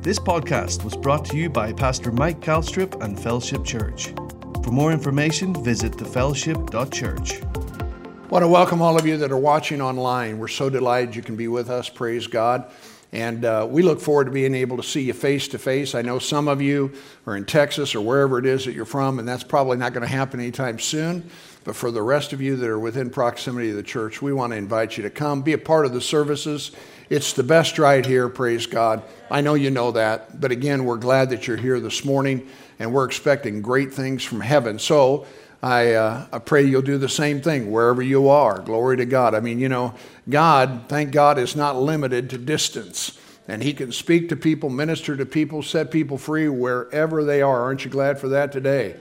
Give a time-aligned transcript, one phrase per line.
[0.00, 4.14] This podcast was brought to you by Pastor Mike Calstrip and Fellowship Church.
[4.62, 7.42] For more information, visit thefellowship.church.
[7.42, 10.38] I want to welcome all of you that are watching online.
[10.38, 11.88] We're so delighted you can be with us.
[11.88, 12.70] Praise God.
[13.10, 15.96] And uh, we look forward to being able to see you face to face.
[15.96, 16.92] I know some of you
[17.26, 20.06] are in Texas or wherever it is that you're from, and that's probably not going
[20.06, 21.28] to happen anytime soon.
[21.64, 24.52] But for the rest of you that are within proximity of the church, we want
[24.52, 26.70] to invite you to come, be a part of the services.
[27.10, 29.02] It's the best right here, praise God.
[29.30, 30.38] I know you know that.
[30.40, 32.46] But again, we're glad that you're here this morning,
[32.78, 34.78] and we're expecting great things from heaven.
[34.78, 35.26] So,
[35.62, 38.60] I, uh, I pray you'll do the same thing wherever you are.
[38.60, 39.34] Glory to God.
[39.34, 39.94] I mean, you know,
[40.28, 43.18] God, thank God, is not limited to distance.
[43.48, 47.62] And He can speak to people, minister to people, set people free wherever they are.
[47.62, 48.96] Aren't you glad for that today?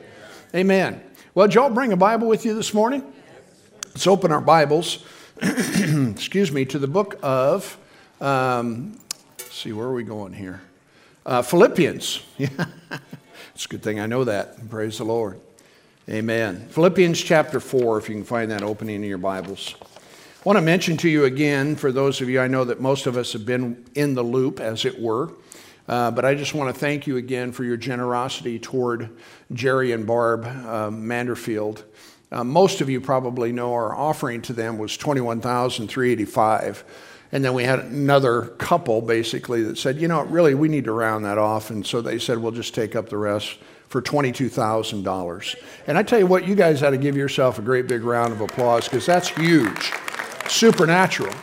[0.55, 1.03] Amen.
[1.36, 3.03] Well, did y'all bring a Bible with you this morning?
[3.88, 5.05] Let's open our Bibles,
[5.42, 7.78] excuse me, to the book of,
[8.21, 8.99] um,
[9.49, 10.62] see, where are we going here?
[11.25, 12.23] Uh, Philippians.
[13.58, 14.69] It's a good thing I know that.
[14.69, 15.39] Praise the Lord.
[16.08, 16.67] Amen.
[16.69, 19.73] Philippians chapter 4, if you can find that opening in your Bibles.
[19.81, 23.08] I want to mention to you again, for those of you, I know that most
[23.08, 25.31] of us have been in the loop, as it were,
[25.88, 29.09] uh, but I just want to thank you again for your generosity toward
[29.52, 31.81] Jerry and Barb uh, Manderfield.
[32.31, 36.83] Uh, most of you probably know our offering to them was 21385
[37.31, 40.92] and then we had another couple basically that said, you know, really, we need to
[40.94, 41.70] round that off.
[41.70, 43.58] And so they said, we'll just take up the rest
[43.89, 45.55] for $22,000.
[45.88, 48.33] And I tell you what, you guys ought to give yourself a great big round
[48.33, 49.92] of applause because that's huge,
[50.48, 51.33] supernatural.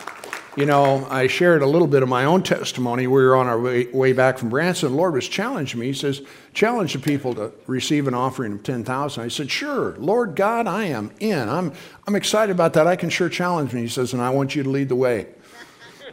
[0.57, 3.09] You know, I shared a little bit of my own testimony.
[3.09, 4.91] We were on our way, way back from Branson.
[4.91, 5.87] The Lord was challenging me.
[5.87, 10.37] He says, challenge the people to receive an offering of 10000 I said, sure, Lord
[10.37, 11.49] God, I am in.
[11.49, 11.73] I'm,
[12.07, 12.87] I'm excited about that.
[12.87, 13.81] I can sure challenge me.
[13.81, 15.27] He says, and I want you to lead the way.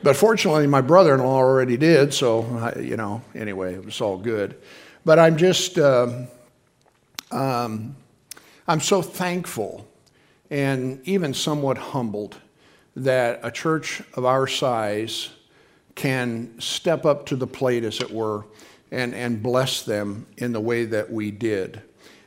[0.04, 2.14] But fortunately, my brother in law already did.
[2.14, 4.56] So, you know, anyway, it was all good.
[5.06, 6.28] But I'm just, um,
[7.32, 7.96] um,
[8.68, 9.88] I'm so thankful
[10.50, 12.36] and even somewhat humbled
[12.96, 15.30] that a church of our size
[15.96, 18.46] can step up to the plate, as it were,
[18.92, 21.82] and, and bless them in the way that we did.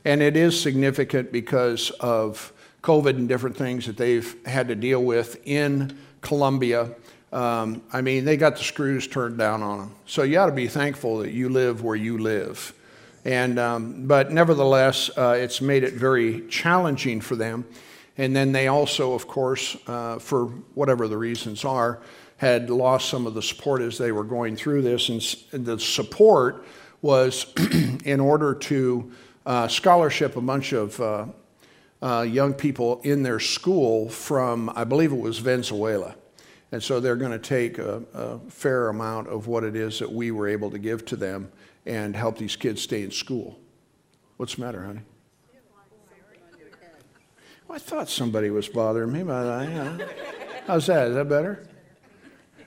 [0.05, 5.03] And it is significant because of COVID and different things that they've had to deal
[5.03, 6.95] with in Colombia
[7.35, 9.95] um, I mean, they got the screws turned down on them.
[10.07, 12.73] So you ought to be thankful that you live where you live.
[13.25, 17.65] And, um, but nevertheless, uh, it's made it very challenging for them.
[18.17, 22.01] And then they also, of course, uh, for whatever the reasons are,
[22.37, 25.09] had lost some of the support as they were going through this.
[25.09, 26.65] And the support
[27.03, 27.53] was
[28.05, 29.11] in order to
[29.45, 31.27] uh, scholarship a bunch of uh,
[32.01, 36.15] uh, young people in their school from, I believe it was Venezuela.
[36.75, 40.11] And so they're going to take a, a, fair amount of what it is that
[40.11, 41.53] we were able to give to them
[41.87, 43.61] and help these kids stay in school.
[44.39, 45.03] What's the matter, honey?
[47.69, 49.99] Well, I thought somebody was bothering me, but I, uh,
[50.67, 51.11] how's that?
[51.11, 51.65] Is that better?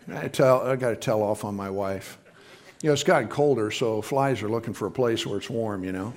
[0.07, 2.17] I tell, I got to tell off on my wife.
[2.81, 5.83] You know, it's gotten colder, so flies are looking for a place where it's warm.
[5.83, 6.13] You know,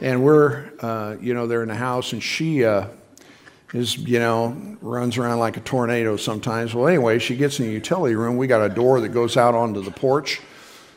[0.00, 2.64] and we're, uh, you know, they're in the house, and she.
[2.64, 2.86] Uh,
[3.72, 6.74] is, you know, runs around like a tornado sometimes.
[6.74, 8.36] Well, anyway, she gets in the utility room.
[8.36, 10.40] We got a door that goes out onto the porch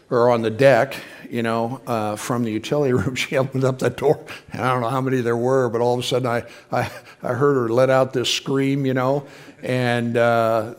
[0.09, 0.95] or on the deck,
[1.29, 3.15] you know, uh, from the utility room.
[3.15, 4.23] She opened up that door.
[4.51, 6.91] and I don't know how many there were, but all of a sudden I, I,
[7.23, 9.25] I heard her let out this scream, you know,
[9.63, 10.75] and, uh,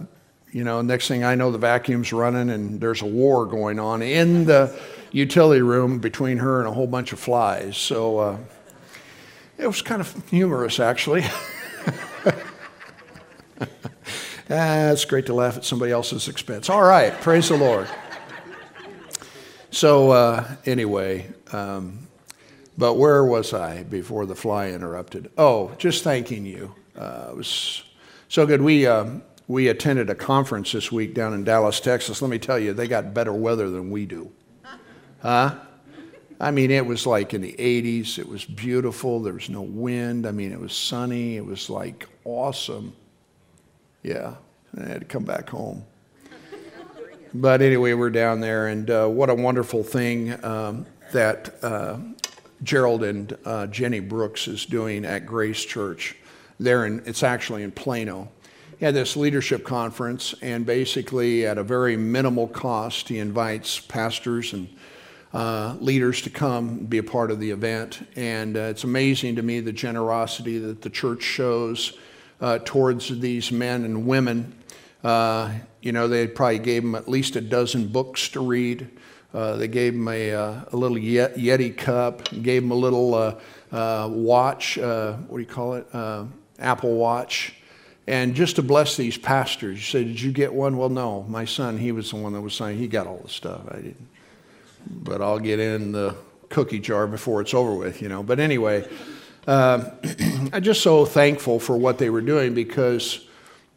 [0.52, 4.00] you know, next thing I know, the vacuum's running and there's a war going on
[4.00, 4.74] in the
[5.12, 7.76] utility room between her and a whole bunch of flies.
[7.76, 8.38] So uh,
[9.58, 11.24] it was kind of humorous, actually.
[13.60, 16.68] ah, it's great to laugh at somebody else's expense.
[16.70, 17.88] All right, praise the Lord.
[19.70, 22.06] So, uh, anyway, um,
[22.78, 25.30] but where was I before the fly interrupted?
[25.36, 26.74] Oh, just thanking you.
[26.96, 27.82] Uh, it was
[28.28, 28.62] so good.
[28.62, 32.22] We, um, we attended a conference this week down in Dallas, Texas.
[32.22, 34.30] Let me tell you, they got better weather than we do.
[35.20, 35.56] Huh?
[36.40, 38.18] I mean, it was like in the 80s.
[38.18, 39.20] It was beautiful.
[39.20, 40.26] There was no wind.
[40.26, 41.36] I mean, it was sunny.
[41.36, 42.94] It was like awesome.
[44.06, 44.36] Yeah,
[44.80, 45.84] I had to come back home.
[47.34, 51.98] But anyway, we're down there, and uh, what a wonderful thing um, that uh,
[52.62, 56.14] Gerald and uh, Jenny Brooks is doing at Grace Church.
[56.60, 58.28] There, in, it's actually in Plano.
[58.78, 64.52] He had this leadership conference, and basically, at a very minimal cost, he invites pastors
[64.52, 64.68] and
[65.34, 68.08] uh, leaders to come be a part of the event.
[68.14, 71.98] And uh, it's amazing to me the generosity that the church shows
[72.40, 74.54] uh, towards these men and women.
[75.02, 78.88] Uh, you know, they probably gave them at least a dozen books to read.
[79.32, 83.38] Uh, they gave them a, uh, a little Yeti cup, gave them a little uh,
[83.72, 85.86] uh watch, what do you call it?
[86.58, 87.54] Apple Watch.
[88.08, 90.76] And just to bless these pastors, you say, Did you get one?
[90.76, 91.24] Well, no.
[91.24, 93.62] My son, he was the one that was saying he got all the stuff.
[93.68, 94.08] I didn't.
[94.88, 96.14] But I'll get in the
[96.48, 98.22] cookie jar before it's over with, you know.
[98.22, 98.88] But anyway,
[100.52, 103.26] I'm just so thankful for what they were doing because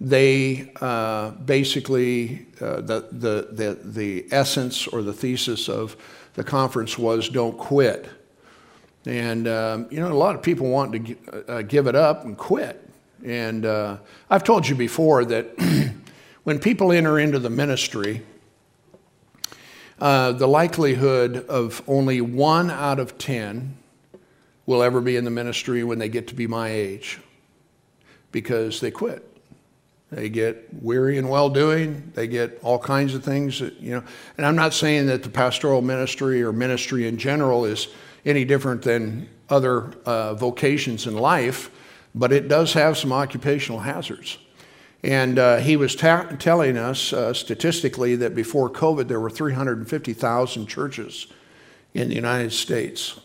[0.01, 5.95] they uh, basically, uh, the, the, the, the essence or the thesis of
[6.33, 8.09] the conference was don't quit.
[9.05, 12.37] And, um, you know, a lot of people want to uh, give it up and
[12.37, 12.89] quit.
[13.23, 13.97] And uh,
[14.29, 15.93] I've told you before that
[16.43, 18.23] when people enter into the ministry,
[19.99, 23.75] uh, the likelihood of only one out of ten
[24.69, 27.19] will ever be in the ministry when they get to be my age
[28.31, 29.25] because they quit.
[30.11, 32.11] They get weary and well doing.
[32.13, 34.03] They get all kinds of things that, you know.
[34.37, 37.87] And I'm not saying that the pastoral ministry or ministry in general is
[38.23, 41.71] any different than other uh, vocations in life,
[42.13, 44.37] but it does have some occupational hazards.
[45.01, 50.67] And uh, he was ta- telling us uh, statistically that before COVID, there were 350,000
[50.67, 51.25] churches
[51.95, 53.19] in the United States.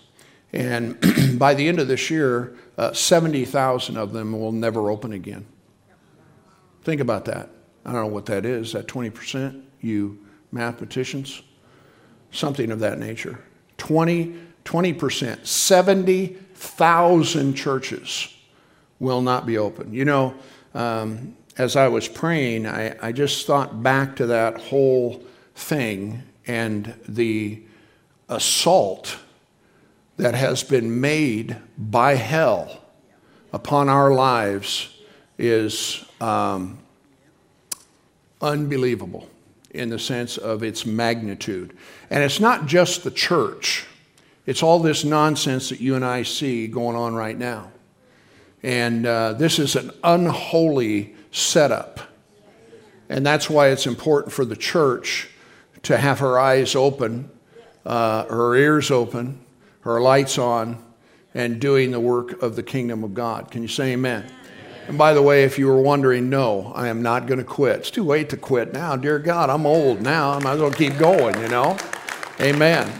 [0.54, 0.96] And
[1.38, 5.44] by the end of this year, uh, 70,000 of them will never open again.
[6.82, 7.50] Think about that.
[7.84, 8.72] I don't know what that is.
[8.72, 11.42] That 20%, you mathematicians?
[12.30, 13.40] Something of that nature.
[13.78, 18.34] 20, 20%, 70,000 churches
[19.00, 19.92] will not be open.
[19.92, 20.34] You know,
[20.72, 25.24] um, as I was praying, I, I just thought back to that whole
[25.54, 27.62] thing and the
[28.28, 29.18] assault
[30.16, 32.82] that has been made by hell
[33.52, 34.96] upon our lives
[35.38, 36.78] is um,
[38.40, 39.28] unbelievable
[39.70, 41.76] in the sense of its magnitude.
[42.10, 43.86] And it's not just the church,
[44.46, 47.72] it's all this nonsense that you and I see going on right now.
[48.62, 52.00] And uh, this is an unholy setup.
[53.08, 55.28] And that's why it's important for the church
[55.82, 57.30] to have her eyes open,
[57.84, 59.43] uh, her ears open,
[59.84, 60.82] her lights on,
[61.34, 63.50] and doing the work of the kingdom of God.
[63.50, 64.24] Can you say amen?
[64.86, 67.80] And by the way, if you were wondering, no, I am not going to quit.
[67.80, 68.96] It's too late to quit now.
[68.96, 70.30] Dear God, I'm old now.
[70.30, 71.76] I might as well keep going, you know?
[72.40, 72.90] Amen.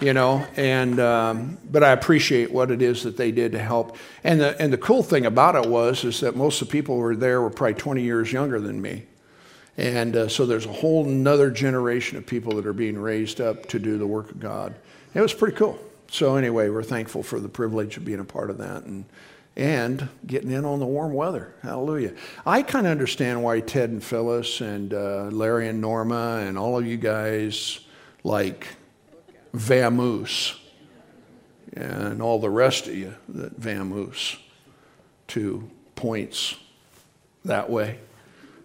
[0.00, 3.96] You know, and, um, but I appreciate what it is that they did to help.
[4.24, 6.94] And the, and the cool thing about it was, is that most of the people
[6.94, 9.04] who were there were probably 20 years younger than me.
[9.76, 13.66] And uh, so there's a whole nother generation of people that are being raised up
[13.66, 14.74] to do the work of God.
[15.14, 15.78] It was pretty cool.
[16.10, 18.82] So anyway, we're thankful for the privilege of being a part of that.
[18.82, 19.04] And,
[19.56, 21.54] and getting in on the warm weather.
[21.62, 22.14] Hallelujah.
[22.44, 26.78] I kind of understand why Ted and Phyllis and uh, Larry and Norma and all
[26.78, 27.80] of you guys
[28.24, 28.66] like
[29.54, 30.56] vamoose
[31.74, 34.36] and all the rest of you that vamoose
[35.28, 36.56] to points
[37.44, 37.98] that way.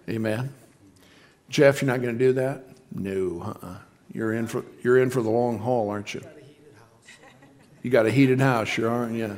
[0.10, 0.54] Amen.
[1.50, 2.64] Jeff, you're not going to do that?
[2.92, 3.78] No, uh-uh.
[4.14, 6.22] You're in for you're in for the long haul, aren't you?
[7.86, 9.38] You got a heated house, you aren't you?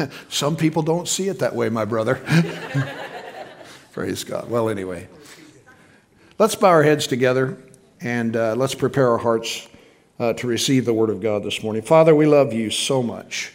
[0.28, 2.16] Some people don't see it that way, my brother.
[3.92, 4.50] Praise God.
[4.50, 5.06] Well, anyway,
[6.40, 7.56] let's bow our heads together
[8.00, 9.68] and uh, let's prepare our hearts
[10.18, 11.82] uh, to receive the Word of God this morning.
[11.82, 13.52] Father, we love you so much,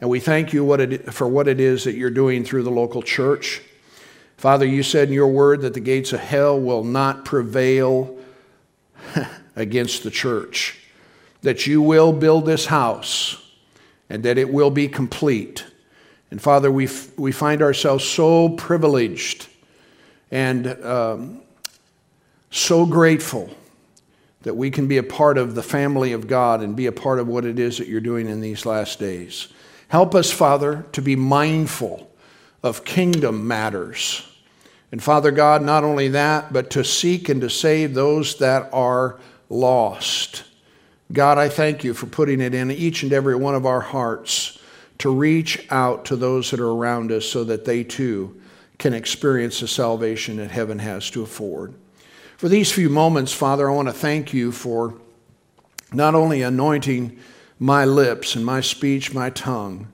[0.00, 2.70] and we thank you what it, for what it is that you're doing through the
[2.70, 3.60] local church.
[4.38, 8.18] Father, you said in your word that the gates of hell will not prevail
[9.54, 10.78] against the church,
[11.42, 13.42] that you will build this house,
[14.10, 15.64] and that it will be complete.
[16.30, 19.48] And Father, we, f- we find ourselves so privileged
[20.30, 21.40] and um,
[22.50, 23.50] so grateful
[24.42, 27.18] that we can be a part of the family of God and be a part
[27.18, 29.48] of what it is that you're doing in these last days.
[29.88, 32.10] Help us, Father, to be mindful
[32.62, 34.26] of kingdom matters.
[34.92, 39.18] And Father God, not only that, but to seek and to save those that are
[39.48, 40.44] lost.
[41.12, 44.58] God, I thank you for putting it in each and every one of our hearts
[44.98, 48.38] to reach out to those that are around us so that they too
[48.78, 51.74] can experience the salvation that heaven has to afford.
[52.36, 54.94] For these few moments, Father, I want to thank you for
[55.92, 57.18] not only anointing
[57.58, 59.88] my lips and my speech, my tongue,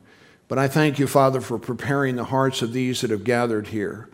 [0.49, 4.09] but I thank you, Father, for preparing the hearts of these that have gathered here.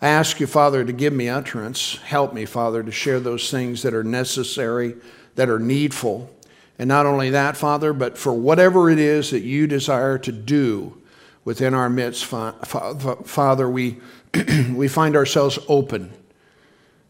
[0.00, 1.96] I ask you, Father, to give me utterance.
[1.98, 4.96] Help me, Father, to share those things that are necessary,
[5.36, 6.30] that are needful,
[6.78, 11.00] and not only that, Father, but for whatever it is that you desire to do
[11.44, 13.98] within our midst, Father, we,
[14.74, 16.12] we find ourselves open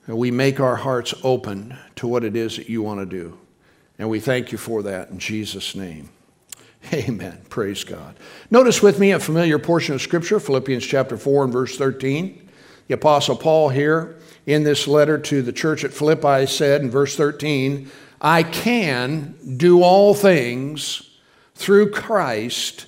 [0.07, 3.39] And we make our hearts open to what it is that you want to do.
[3.99, 6.11] And we thank you for that in Jesus' name.
[6.93, 7.41] Amen.
[7.49, 8.17] Praise God.
[8.51, 12.49] Notice with me a familiar portion of Scripture, Philippians chapter 4 and verse 13.
[12.87, 17.17] The Apostle Paul here in this letter to the church at Philippi said in verse
[17.17, 21.11] 13, I can do all things
[21.55, 22.87] through Christ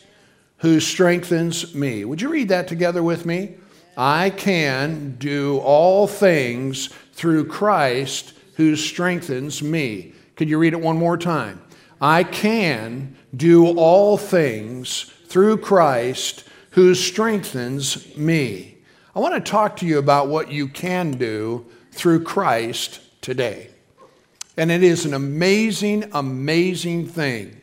[0.59, 2.05] who strengthens me.
[2.05, 3.57] Would you read that together with me?
[3.97, 10.13] I can do all things through Christ who strengthens me.
[10.37, 11.63] Could you read it one more time?
[12.01, 18.79] I can do all things through Christ who strengthens me.
[19.17, 23.68] I want to talk to you about what you can do through Christ today.
[24.59, 27.61] And it is an amazing, amazing thing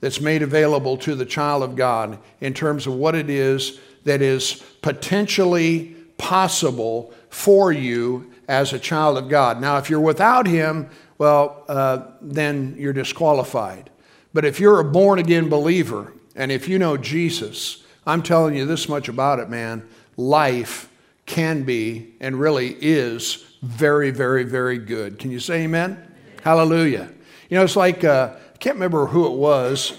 [0.00, 4.22] that's made available to the child of God in terms of what it is that
[4.22, 9.60] is potentially possible for you as a child of God.
[9.60, 10.88] Now, if you're without Him,
[11.18, 13.90] well, uh, then you're disqualified.
[14.32, 18.66] But if you're a born again believer and if you know Jesus, I'm telling you
[18.66, 19.88] this much about it, man.
[20.16, 20.88] Life
[21.24, 25.18] can be and really is very, very, very good.
[25.18, 26.05] Can you say amen?
[26.46, 27.10] Hallelujah.
[27.50, 29.94] You know, it's like, uh, I can't remember who it was.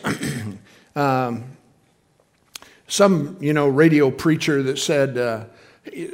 [0.96, 1.44] um,
[2.88, 5.44] some, you know, radio preacher that said, uh,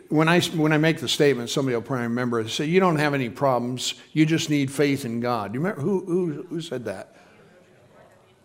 [0.10, 3.14] when I, when I make the statement, somebody will probably remember, say, you don't have
[3.14, 5.54] any problems, you just need faith in God.
[5.54, 7.16] Do you remember, who, who, who said that?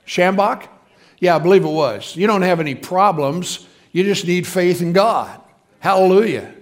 [0.06, 0.68] Schambach?
[1.20, 2.14] Yeah, I believe it was.
[2.16, 5.40] You don't have any problems, you just need faith in God.
[5.78, 6.52] Hallelujah.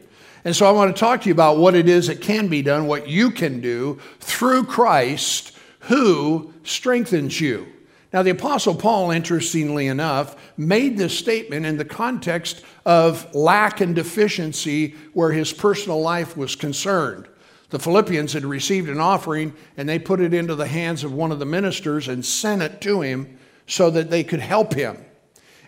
[0.47, 2.63] And so I want to talk to you about what it is that can be
[2.63, 5.51] done, what you can do through Christ
[5.81, 7.67] who strengthens you.
[8.13, 13.93] Now, the Apostle Paul, interestingly enough, made this statement in the context of lack and
[13.93, 17.27] deficiency where his personal life was concerned.
[17.71, 21.33] The Philippians had received an offering and they put it into the hands of one
[21.33, 23.37] of the ministers and sent it to him
[23.67, 25.05] so that they could help him.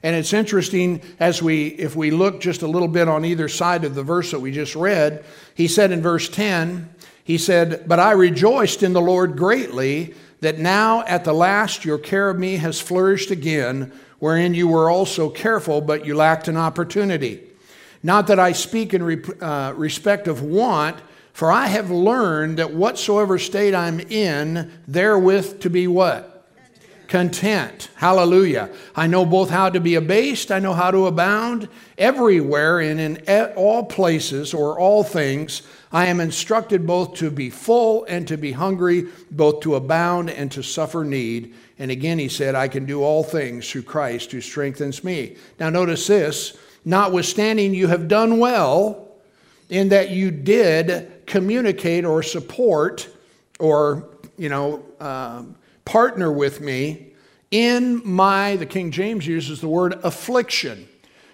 [0.02, 3.85] And it's interesting as we, if we look just a little bit on either side
[3.85, 5.25] of the verse that we just read,
[5.55, 6.88] he said in verse 10,
[7.25, 11.99] he said, But I rejoiced in the Lord greatly that now at the last your
[11.99, 16.57] care of me has flourished again, wherein you were also careful, but you lacked an
[16.57, 17.43] opportunity.
[18.02, 20.97] Not that I speak in re- uh, respect of want,
[21.33, 26.38] for I have learned that whatsoever state I'm in, therewith to be what?
[27.09, 27.88] Content.
[27.95, 28.71] Hallelujah.
[28.95, 31.69] I know both how to be abased, I know how to abound.
[31.97, 38.05] Everywhere and in all places or all things, I am instructed both to be full
[38.05, 41.55] and to be hungry, both to abound and to suffer need.
[41.79, 45.37] And again, he said, I can do all things through Christ who strengthens me.
[45.59, 49.09] Now, notice this notwithstanding, you have done well
[49.71, 53.09] in that you did communicate or support
[53.59, 55.55] or, you know, um,
[55.88, 57.07] partner with me
[57.50, 60.87] in my, the King James uses the word affliction.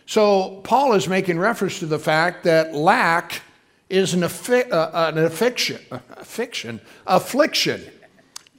[0.07, 3.43] So, Paul is making reference to the fact that lack
[3.89, 7.83] is an, affi- uh, an affliction, affliction, affliction.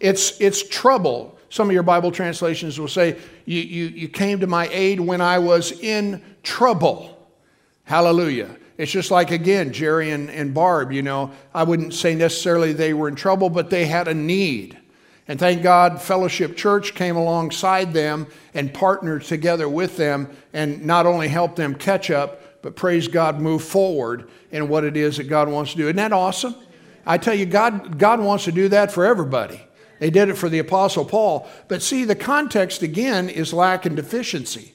[0.02, 1.40] It's, it's trouble.
[1.50, 5.22] Some of your Bible translations will say, you, you, you came to my aid when
[5.22, 7.26] I was in trouble.
[7.86, 8.54] Hallelujah.
[8.78, 12.94] It's just like, again, Jerry and, and Barb, you know, I wouldn't say necessarily they
[12.94, 14.78] were in trouble, but they had a need.
[15.28, 21.08] And thank God, Fellowship Church came alongside them and partnered together with them and not
[21.08, 25.26] only helped them catch up, but praise God, move forward in what it is that
[25.26, 25.86] God wants to do.
[25.86, 26.56] Isn't that awesome?
[27.06, 29.62] I tell you, God, God wants to do that for everybody.
[30.00, 31.48] They did it for the Apostle Paul.
[31.68, 34.74] But see, the context again is lack and deficiency.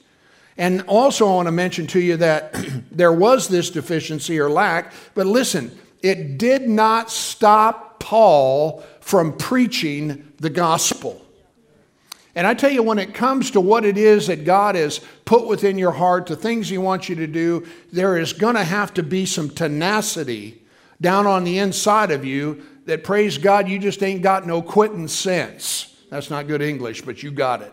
[0.57, 2.55] And also, I want to mention to you that
[2.93, 10.33] there was this deficiency or lack, but listen, it did not stop Paul from preaching
[10.39, 11.21] the gospel.
[12.37, 15.49] And I tell you, when it comes to what it is that God has put
[15.49, 18.95] within your heart, the things He wants you to do, there is going to have
[18.95, 20.63] to be some tenacity
[21.01, 25.09] down on the inside of you that, praise God, you just ain't got no quitting
[25.09, 25.93] sense.
[26.09, 27.73] That's not good English, but you got it.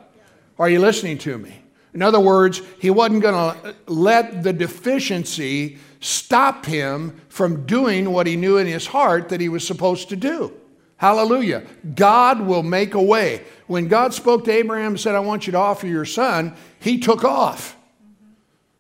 [0.57, 1.53] Are you listening to me?
[1.93, 8.25] In other words, he wasn't going to let the deficiency stop him from doing what
[8.25, 10.51] he knew in his heart that he was supposed to do.
[10.97, 11.63] Hallelujah.
[11.95, 13.43] God will make a way.
[13.67, 16.99] When God spoke to Abraham and said, I want you to offer your son, he
[16.99, 17.77] took off.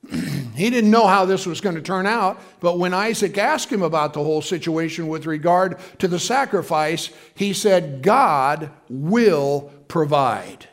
[0.55, 3.83] he didn't know how this was going to turn out, but when Isaac asked him
[3.83, 10.67] about the whole situation with regard to the sacrifice, he said, God will provide.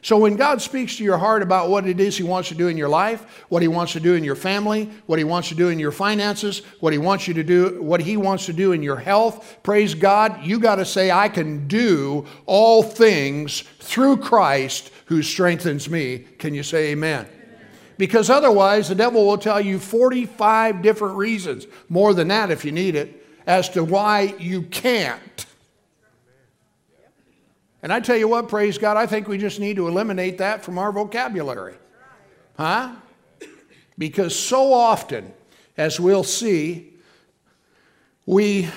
[0.00, 2.68] So when God speaks to your heart about what it is He wants to do
[2.68, 5.54] in your life, what He wants to do in your family, what He wants to
[5.54, 8.72] do in your finances, what He wants you to do, what He wants to do
[8.72, 14.18] in your health, praise God, you got to say, I can do all things through
[14.18, 16.18] Christ who strengthens me.
[16.38, 17.26] Can you say amen?
[17.96, 22.70] Because otherwise, the devil will tell you 45 different reasons, more than that if you
[22.70, 25.46] need it, as to why you can't.
[27.82, 30.64] And I tell you what, praise God, I think we just need to eliminate that
[30.64, 31.76] from our vocabulary.
[32.56, 32.94] Huh?
[33.96, 35.32] Because so often,
[35.76, 36.92] as we'll see,
[38.26, 38.68] we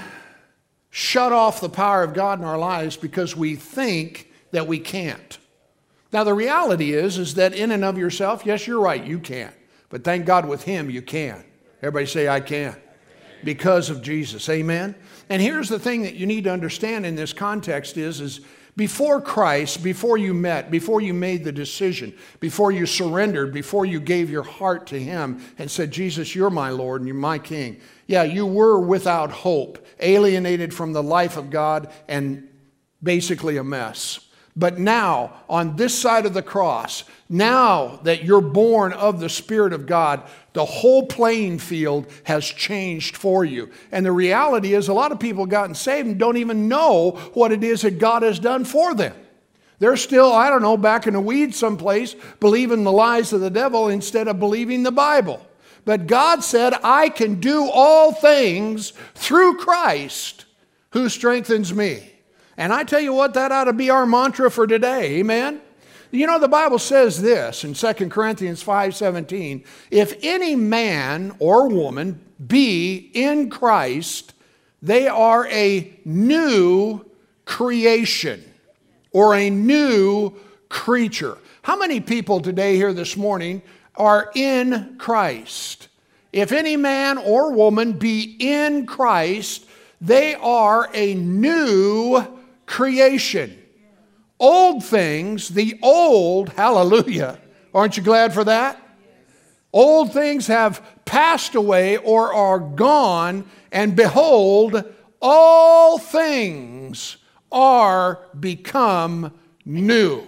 [0.91, 5.39] shut off the power of God in our lives because we think that we can't.
[6.13, 9.55] Now the reality is is that in and of yourself, yes, you're right, you can't.
[9.89, 11.43] But thank God with him you can.
[11.81, 12.75] Everybody say I can.
[13.43, 14.47] Because of Jesus.
[14.49, 14.93] Amen.
[15.29, 18.41] And here's the thing that you need to understand in this context is is
[18.75, 23.99] before Christ, before you met, before you made the decision, before you surrendered, before you
[23.99, 27.81] gave your heart to Him and said, Jesus, you're my Lord and you're my King.
[28.07, 32.47] Yeah, you were without hope, alienated from the life of God, and
[33.03, 34.30] basically a mess.
[34.55, 39.71] But now, on this side of the cross, now that you're born of the Spirit
[39.71, 43.69] of God, the whole playing field has changed for you.
[43.93, 47.53] And the reality is, a lot of people gotten saved and don't even know what
[47.53, 49.15] it is that God has done for them.
[49.79, 53.49] They're still, I don't know, back in the weeds someplace, believing the lies of the
[53.49, 55.43] devil instead of believing the Bible.
[55.85, 60.45] But God said, I can do all things through Christ
[60.91, 62.10] who strengthens me.
[62.57, 65.19] And I tell you what, that ought to be our mantra for today.
[65.19, 65.61] Amen?
[66.11, 72.19] You know, the Bible says this in 2 Corinthians 5:17, if any man or woman
[72.45, 74.33] be in Christ,
[74.81, 77.05] they are a new
[77.45, 78.43] creation
[79.11, 80.33] or a new
[80.67, 81.37] creature.
[81.61, 83.61] How many people today here this morning
[83.95, 85.87] are in Christ?
[86.33, 89.65] If any man or woman be in Christ,
[90.01, 92.40] they are a new
[92.71, 93.61] creation.
[94.39, 97.37] Old things, the old, hallelujah.
[97.75, 98.81] Aren't you glad for that?
[99.71, 104.83] Old things have passed away or are gone, and behold,
[105.21, 107.17] all things
[107.51, 109.33] are become
[109.65, 110.23] new.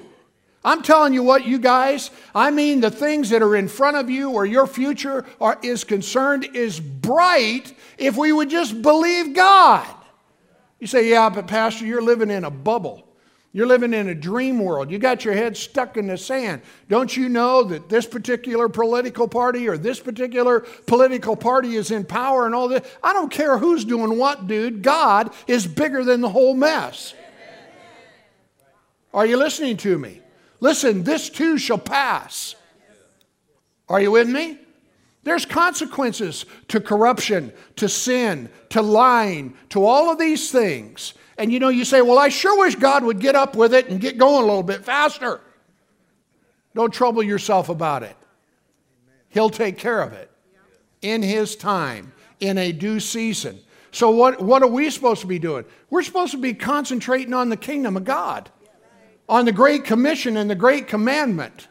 [0.66, 4.10] I'm telling you what, you guys, I mean the things that are in front of
[4.10, 9.88] you or your future are, is concerned is bright if we would just believe God.
[10.84, 13.08] You say, yeah, but Pastor, you're living in a bubble.
[13.54, 14.92] You're living in a dream world.
[14.92, 16.62] You got your head stuck in the sand.
[16.90, 22.04] Don't you know that this particular political party or this particular political party is in
[22.04, 22.86] power and all this?
[23.02, 24.82] I don't care who's doing what, dude.
[24.82, 27.14] God is bigger than the whole mess.
[29.14, 30.20] Are you listening to me?
[30.60, 32.56] Listen, this too shall pass.
[33.88, 34.60] Are you with me?
[35.24, 41.14] There's consequences to corruption, to sin, to lying, to all of these things.
[41.38, 43.88] And you know, you say, Well, I sure wish God would get up with it
[43.88, 45.40] and get going a little bit faster.
[46.76, 48.16] Don't trouble yourself about it.
[49.30, 50.30] He'll take care of it
[51.02, 53.60] in His time, in a due season.
[53.92, 55.66] So, what, what are we supposed to be doing?
[55.90, 58.50] We're supposed to be concentrating on the kingdom of God,
[59.30, 61.68] on the Great Commission and the Great Commandment.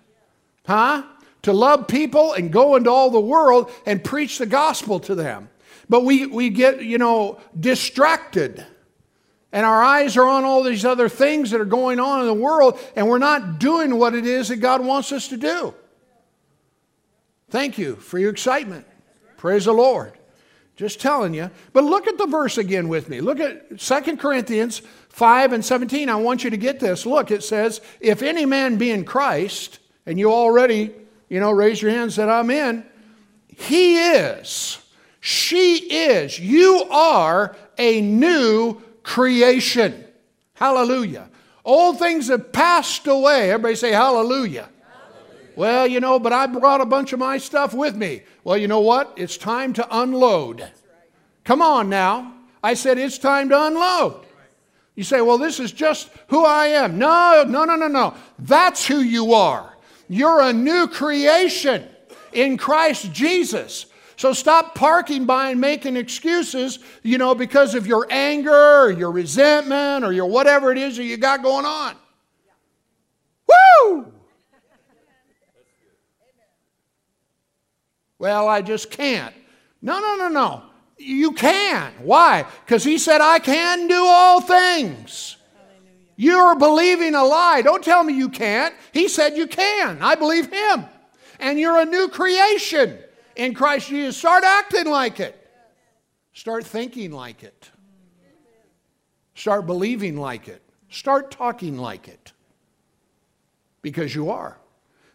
[0.67, 1.03] Huh?
[1.43, 5.49] To love people and go into all the world and preach the gospel to them.
[5.89, 8.65] But we, we get, you know, distracted
[9.53, 12.35] and our eyes are on all these other things that are going on in the
[12.35, 15.75] world, and we're not doing what it is that God wants us to do.
[17.51, 18.87] Thank you for your excitement.
[19.37, 20.15] Praise the Lord.
[20.75, 21.51] Just telling you.
[21.75, 23.21] But look at the verse again with me.
[23.21, 26.09] Look at 2 Corinthians 5 and 17.
[26.09, 27.05] I want you to get this.
[27.05, 30.93] Look, it says, If any man be in Christ, and you already,
[31.33, 32.85] you know, raise your hand and said, I'm in,
[33.49, 34.79] he is,
[35.19, 40.05] she is, you are a new creation.
[40.53, 41.31] Hallelujah.
[41.65, 43.51] Old things have passed away.
[43.51, 44.69] Everybody say hallelujah.
[44.85, 45.53] hallelujah.
[45.57, 48.25] Well, you know, but I brought a bunch of my stuff with me.
[48.45, 49.15] Well, you know what?
[49.17, 50.71] It's time to unload.
[51.45, 52.35] Come on now.
[52.63, 54.27] I said it's time to unload.
[54.97, 56.99] You say, well, this is just who I am.
[56.99, 58.13] No, no, no, no, no.
[58.39, 59.72] That's who you are.
[60.13, 61.89] You're a new creation
[62.35, 63.87] in Christ Jesus.
[64.17, 69.11] So stop parking by and making excuses, you know, because of your anger or your
[69.11, 71.97] resentment or your whatever it is that you got going on.
[73.49, 74.13] Woo!
[78.19, 79.35] Well, I just can't.
[79.81, 80.63] No, no, no, no.
[80.99, 81.91] You can.
[82.03, 82.45] Why?
[82.67, 85.39] Because he said, I can do all things.
[86.23, 87.63] You're believing a lie.
[87.63, 88.73] Don't tell me you can't.
[88.93, 90.01] He said you can.
[90.01, 90.85] I believe him.
[91.41, 92.97] And you're a new creation
[93.35, 94.19] in Christ Jesus.
[94.19, 95.35] Start acting like it.
[96.33, 97.69] Start thinking like it.
[99.35, 100.63] Start believing like it.
[100.91, 102.33] Start talking like it.
[103.83, 104.57] Because you are.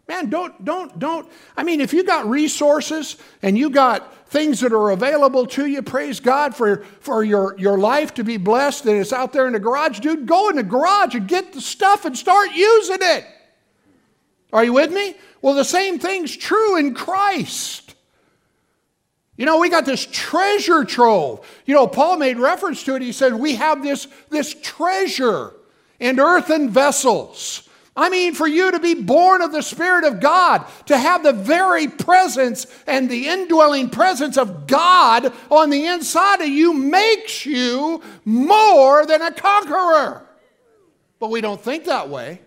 [0.07, 1.29] Man, don't, don't, don't.
[1.57, 5.81] I mean, if you got resources and you got things that are available to you,
[5.81, 9.53] praise God for, for your, your life to be blessed and it's out there in
[9.53, 13.25] the garage, dude, go in the garage and get the stuff and start using it.
[14.53, 15.15] Are you with me?
[15.41, 17.95] Well, the same thing's true in Christ.
[19.35, 21.45] You know, we got this treasure trove.
[21.65, 23.01] You know, Paul made reference to it.
[23.01, 25.53] He said, We have this, this treasure
[25.99, 27.66] in earthen vessels.
[27.97, 31.33] I mean, for you to be born of the Spirit of God, to have the
[31.33, 38.03] very presence and the indwelling presence of God on the inside of you makes you
[38.23, 40.23] more than a conqueror.
[41.19, 42.39] But we don't think that way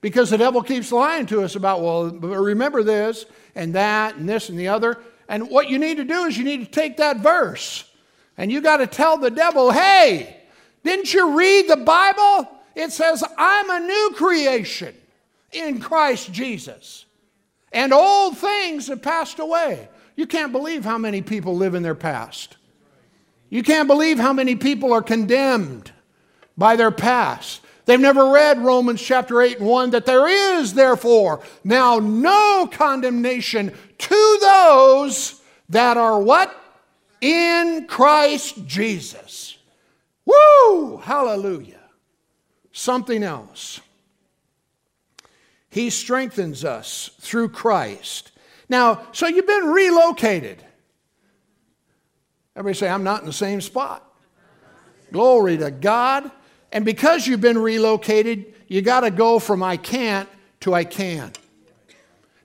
[0.00, 4.48] because the devil keeps lying to us about, well, remember this and that and this
[4.48, 4.98] and the other.
[5.28, 7.84] And what you need to do is you need to take that verse
[8.38, 10.38] and you got to tell the devil, hey,
[10.84, 12.55] didn't you read the Bible?
[12.76, 14.94] It says, I'm a new creation
[15.50, 17.06] in Christ Jesus.
[17.72, 19.88] And old things have passed away.
[20.14, 22.58] You can't believe how many people live in their past.
[23.48, 25.90] You can't believe how many people are condemned
[26.58, 27.62] by their past.
[27.86, 33.72] They've never read Romans chapter 8 and 1 that there is, therefore, now no condemnation
[33.98, 36.54] to those that are what?
[37.22, 39.56] In Christ Jesus.
[40.26, 40.98] Woo!
[40.98, 41.75] Hallelujah
[42.76, 43.80] something else.
[45.70, 48.32] He strengthens us through Christ.
[48.68, 50.62] Now, so you've been relocated.
[52.54, 54.02] Everybody say, I'm not in the same spot.
[55.10, 56.30] Glory to God.
[56.70, 60.28] And because you've been relocated, you got to go from I can't
[60.60, 61.32] to I can.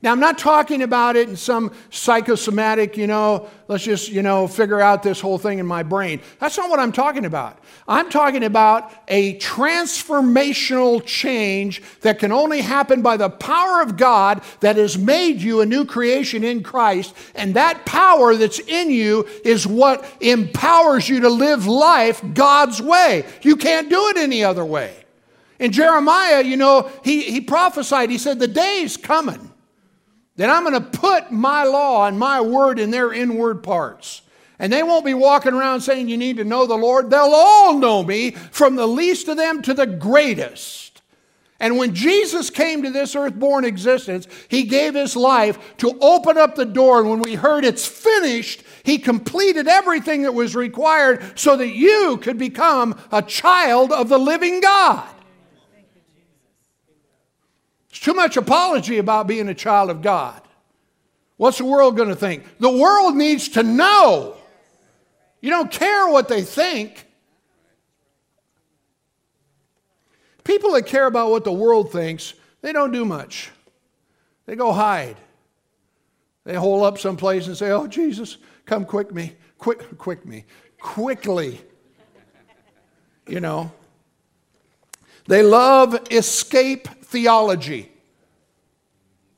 [0.03, 4.47] Now, I'm not talking about it in some psychosomatic, you know, let's just, you know,
[4.47, 6.21] figure out this whole thing in my brain.
[6.39, 7.59] That's not what I'm talking about.
[7.87, 14.41] I'm talking about a transformational change that can only happen by the power of God
[14.61, 17.13] that has made you a new creation in Christ.
[17.35, 23.23] And that power that's in you is what empowers you to live life God's way.
[23.43, 24.95] You can't do it any other way.
[25.59, 29.50] In Jeremiah, you know, he, he prophesied, he said, The day's coming
[30.35, 34.21] then I'm going to put my law and my word in their inward parts.
[34.59, 37.09] And they won't be walking around saying, You need to know the Lord.
[37.09, 41.01] They'll all know me, from the least of them to the greatest.
[41.59, 46.55] And when Jesus came to this earth-born existence, he gave his life to open up
[46.55, 47.01] the door.
[47.01, 52.17] And when we heard it's finished, he completed everything that was required so that you
[52.17, 55.07] could become a child of the living God.
[58.01, 60.41] Too much apology about being a child of God.
[61.37, 62.43] What's the world going to think?
[62.57, 64.37] The world needs to know.
[65.39, 67.05] You don't care what they think.
[70.43, 72.33] People that care about what the world thinks,
[72.63, 73.51] they don't do much.
[74.47, 75.17] They go hide.
[76.43, 80.45] They hole up someplace and say, "Oh Jesus, come quick me, quick, quick me,
[80.79, 81.61] quickly."
[83.27, 83.71] You know.
[85.27, 87.90] They love escape theology.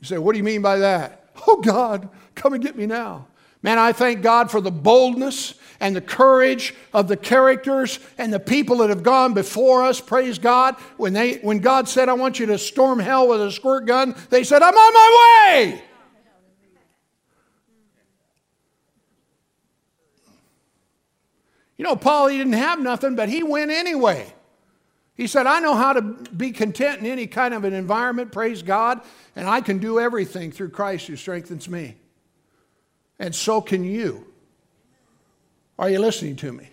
[0.03, 1.21] You say, What do you mean by that?
[1.47, 3.27] Oh, God, come and get me now.
[3.63, 8.39] Man, I thank God for the boldness and the courage of the characters and the
[8.39, 9.99] people that have gone before us.
[9.99, 10.75] Praise God.
[10.97, 14.15] When, they, when God said, I want you to storm hell with a squirt gun,
[14.29, 15.83] they said, I'm on my way.
[21.77, 24.31] You know, Paul, he didn't have nothing, but he went anyway.
[25.15, 28.63] He said, I know how to be content in any kind of an environment, praise
[28.63, 29.01] God,
[29.35, 31.95] and I can do everything through Christ who strengthens me.
[33.19, 34.25] And so can you.
[35.77, 36.69] Are you listening to me?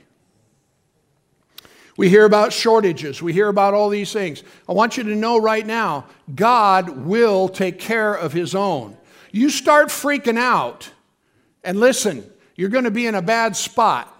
[1.97, 3.21] We hear about shortages.
[3.21, 4.43] We hear about all these things.
[4.67, 8.97] I want you to know right now God will take care of His own.
[9.33, 10.91] You start freaking out,
[11.63, 12.25] and listen,
[12.57, 14.17] you're going to be in a bad spot.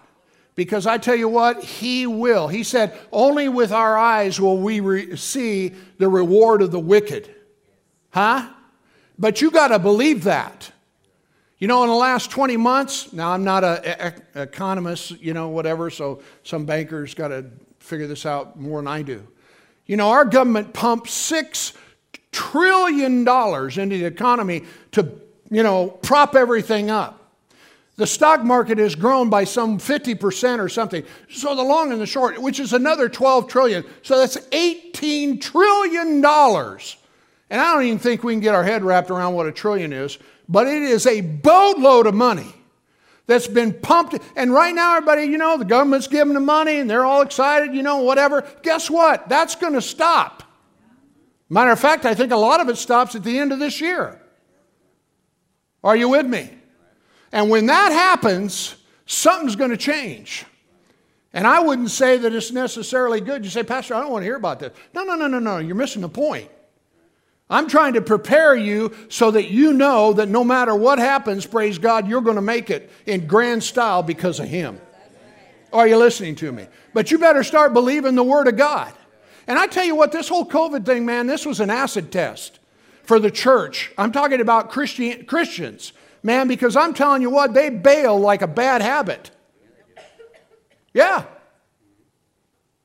[0.55, 2.49] Because I tell you what, He will.
[2.49, 7.35] He said, Only with our eyes will we re- see the reward of the wicked.
[8.11, 8.49] Huh?
[9.19, 10.73] But you got to believe that.
[11.59, 15.91] You know, in the last 20 months, now I'm not an economist, you know, whatever,
[15.91, 17.45] so some bankers got to
[17.81, 19.27] figure this out more than I do.
[19.85, 21.77] You know, our government pumped $6
[22.33, 25.13] trillion into the economy to,
[25.51, 27.20] you know, prop everything up.
[28.01, 31.05] The stock market has grown by some 50% or something.
[31.29, 33.85] So the long and the short, which is another 12 trillion.
[34.01, 36.97] So that's 18 trillion dollars.
[37.51, 39.93] And I don't even think we can get our head wrapped around what a trillion
[39.93, 40.17] is,
[40.49, 42.51] but it is a boatload of money
[43.27, 44.19] that's been pumped.
[44.35, 47.75] And right now, everybody, you know, the government's giving the money and they're all excited,
[47.75, 48.49] you know, whatever.
[48.63, 49.29] Guess what?
[49.29, 50.43] That's going to stop.
[51.51, 53.79] Matter of fact, I think a lot of it stops at the end of this
[53.79, 54.19] year.
[55.85, 56.60] Are you with me?
[57.33, 60.45] And when that happens, something's going to change.
[61.33, 63.45] And I wouldn't say that it's necessarily good.
[63.45, 64.73] You say, Pastor, I don't want to hear about this.
[64.93, 65.59] No, no, no, no, no.
[65.59, 66.51] You're missing the point.
[67.49, 71.79] I'm trying to prepare you so that you know that no matter what happens, praise
[71.79, 74.81] God, you're going to make it in grand style because of Him.
[75.73, 76.67] Are you listening to me?
[76.95, 78.93] But you better start believing the Word of God.
[79.47, 82.61] And I tell you what, this whole COVID thing, man, this was an acid test
[83.03, 83.91] for the church.
[83.99, 85.93] I'm talking about Christian, Christians.
[86.23, 89.31] Man, because I'm telling you what, they bail like a bad habit.
[90.93, 91.25] Yeah.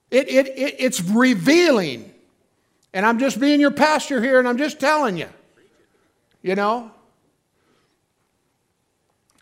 [0.10, 2.13] It, it, it, it's revealing.
[2.93, 5.28] And I'm just being your pastor here and I'm just telling you.
[6.41, 6.91] You know?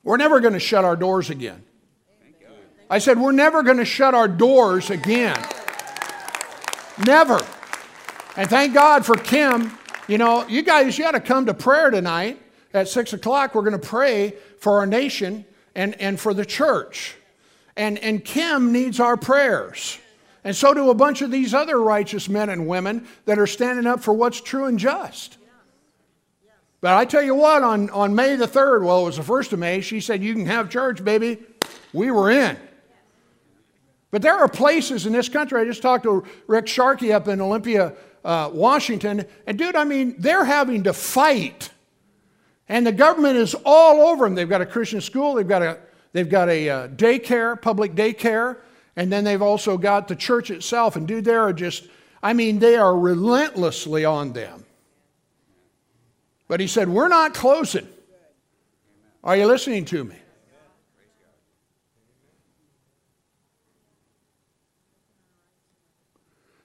[0.04, 1.64] We're never going to shut our doors again.
[2.90, 5.42] I said, we're never going to shut our doors again.
[7.06, 7.40] Never.
[8.36, 9.72] And thank God for Kim.
[10.08, 12.43] You know, you guys, you got to come to prayer tonight
[12.74, 17.16] at six o'clock, we're going to pray for our nation and, and for the church.
[17.76, 20.00] And, and Kim needs our prayers.
[20.44, 23.88] And so do a bunch of these other righteous men and women that are standing
[23.88, 25.38] up for what's true and just.
[26.82, 29.54] But I tell you what, on, on May the 3rd, well, it was the 1st
[29.54, 31.38] of May, she said, You can have church, baby.
[31.94, 32.58] We were in.
[34.12, 37.40] But there are places in this country, I just talked to Rick Sharkey up in
[37.40, 37.94] Olympia,
[38.26, 41.72] uh, Washington, and dude, I mean, they're having to fight
[42.70, 44.36] and the government is all over them.
[44.36, 45.80] They've got a Christian school, they've got a,
[46.14, 48.58] they've got a uh, daycare, public daycare,
[48.96, 50.96] and then they've also got the church itself.
[50.96, 51.88] And dude, they are just,
[52.22, 54.66] I mean, they are relentlessly on them.
[56.48, 57.88] But he said, We're not closing.
[59.24, 60.16] Are you listening to me?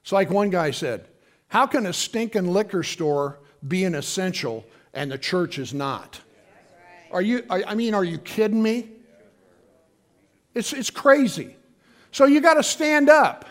[0.03, 1.07] It's like one guy said,
[1.49, 4.65] How can a stinking liquor store be an essential
[4.99, 6.21] and the church is not.
[7.13, 8.89] Are you, I mean, are you kidding me?
[10.55, 11.57] It's, it's crazy.
[12.11, 13.45] So you got to stand up.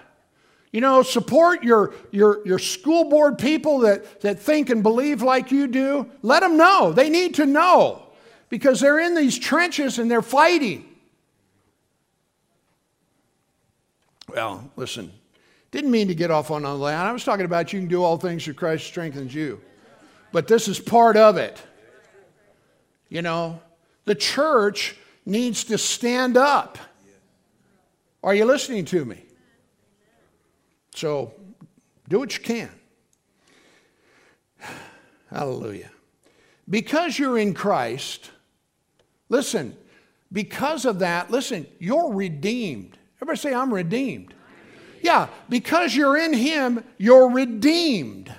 [0.73, 5.49] You know, support your, your, your school board people that, that think and believe like
[5.49, 6.11] you do.
[6.21, 6.91] Let them know.
[6.91, 8.09] They need to know
[8.49, 10.83] because they're in these trenches and they're fighting.
[14.27, 15.13] Well, listen,
[15.71, 17.05] didn't mean to get off on on that.
[17.05, 19.61] I was talking about you can do all things through Christ strengthens you
[20.31, 21.61] but this is part of it.
[23.09, 23.61] You know,
[24.05, 26.77] the church needs to stand up.
[28.23, 29.23] Are you listening to me?
[30.95, 31.33] So
[32.09, 32.69] do what you can.
[35.29, 35.91] Hallelujah.
[36.69, 38.31] Because you're in Christ,
[39.29, 39.77] listen,
[40.31, 42.97] because of that, listen, you're redeemed.
[43.17, 44.33] Everybody say, I'm redeemed.
[45.01, 48.33] Yeah, because you're in Him, you're redeemed.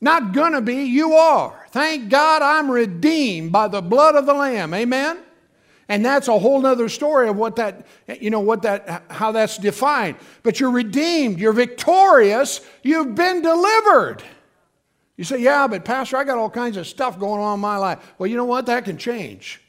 [0.00, 1.66] Not gonna be, you are.
[1.70, 4.72] Thank God I'm redeemed by the blood of the Lamb.
[4.72, 5.18] Amen?
[5.90, 7.84] And that's a whole other story of what that,
[8.20, 10.16] you know, what that, how that's defined.
[10.44, 14.22] But you're redeemed, you're victorious, you've been delivered.
[15.16, 17.76] You say, yeah, but Pastor, I got all kinds of stuff going on in my
[17.76, 18.14] life.
[18.16, 18.66] Well, you know what?
[18.66, 19.60] That can change.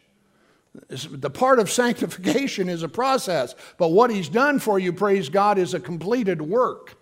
[0.89, 5.57] The part of sanctification is a process, but what He's done for you, praise God,
[5.57, 7.00] is a completed work.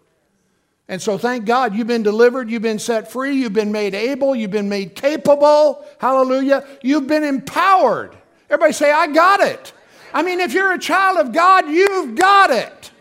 [0.90, 4.36] And so thank God you've been delivered, you've been set free, you've been made able,
[4.36, 5.86] you've been made capable.
[6.00, 6.68] Hallelujah.
[6.82, 8.18] You've been empowered.
[8.50, 9.72] Everybody say, I got it.
[10.16, 12.92] I mean, if you're a child of God, you've got it.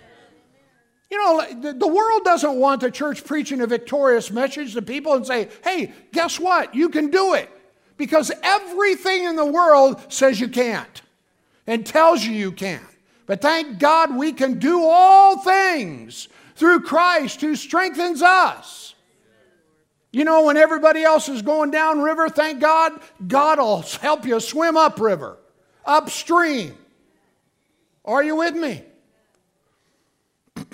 [1.10, 5.26] You know, the world doesn't want the church preaching a victorious message to people and
[5.26, 6.74] say, hey, guess what?
[6.74, 7.48] You can do it.
[7.96, 11.00] Because everything in the world says you can't
[11.66, 12.84] and tells you you can't.
[13.24, 18.94] But thank God we can do all things through Christ who strengthens us.
[20.10, 22.92] You know, when everybody else is going down river, thank God,
[23.26, 25.38] God will help you swim upriver,
[25.84, 26.76] upstream.
[28.04, 28.82] Are you with me?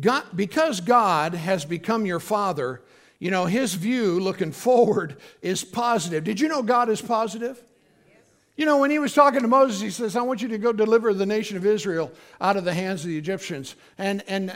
[0.00, 2.82] God, because God has become your father,
[3.20, 6.24] you know, his view looking forward is positive.
[6.24, 7.62] Did you know God is positive?
[8.56, 10.72] You know, when he was talking to Moses, he says, I want you to go
[10.72, 13.74] deliver the nation of Israel out of the hands of the Egyptians.
[13.98, 14.52] And, and,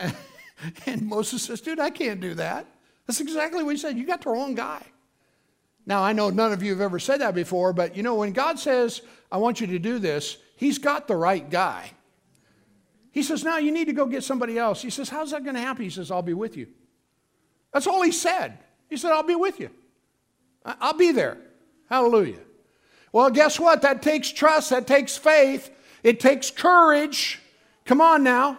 [0.87, 2.66] and Moses says, Dude, I can't do that.
[3.06, 3.96] That's exactly what he said.
[3.96, 4.82] You got the wrong guy.
[5.87, 8.32] Now, I know none of you have ever said that before, but you know, when
[8.32, 9.00] God says,
[9.32, 11.92] I want you to do this, He's got the right guy.
[13.11, 14.82] He says, Now you need to go get somebody else.
[14.82, 15.82] He says, How's that going to happen?
[15.82, 16.68] He says, I'll be with you.
[17.72, 18.58] That's all He said.
[18.88, 19.70] He said, I'll be with you.
[20.64, 21.38] I'll be there.
[21.88, 22.40] Hallelujah.
[23.12, 23.83] Well, guess what?
[23.83, 25.71] That takes trust, that takes faith,
[26.03, 27.40] it takes courage.
[27.85, 28.59] Come on now.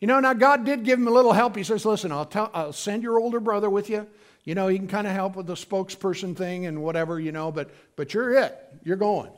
[0.00, 1.56] You know, now God did give him a little help.
[1.56, 4.06] He says, Listen, I'll, tell, I'll send your older brother with you.
[4.44, 7.50] You know, he can kind of help with the spokesperson thing and whatever, you know,
[7.50, 8.54] but, but you're it.
[8.84, 9.30] You're going.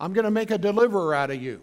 [0.00, 1.62] I'm going to make a deliverer out of you.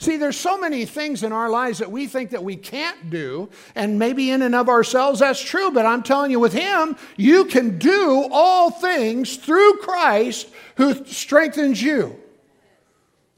[0.00, 3.48] See, there's so many things in our lives that we think that we can't do,
[3.74, 7.46] and maybe in and of ourselves that's true, but I'm telling you, with Him, you
[7.46, 12.16] can do all things through Christ who strengthens you.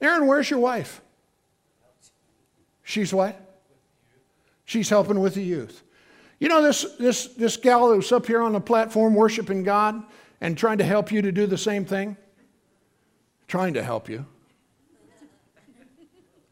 [0.03, 1.01] Aaron, where's your wife?
[2.83, 3.41] She's what?
[4.67, 5.83] She's helping with the youth.
[6.41, 10.03] You know, this, this, this gal who's up here on the platform worshiping God
[10.41, 12.17] and trying to help you to do the same thing?
[13.47, 14.27] Trying to help you.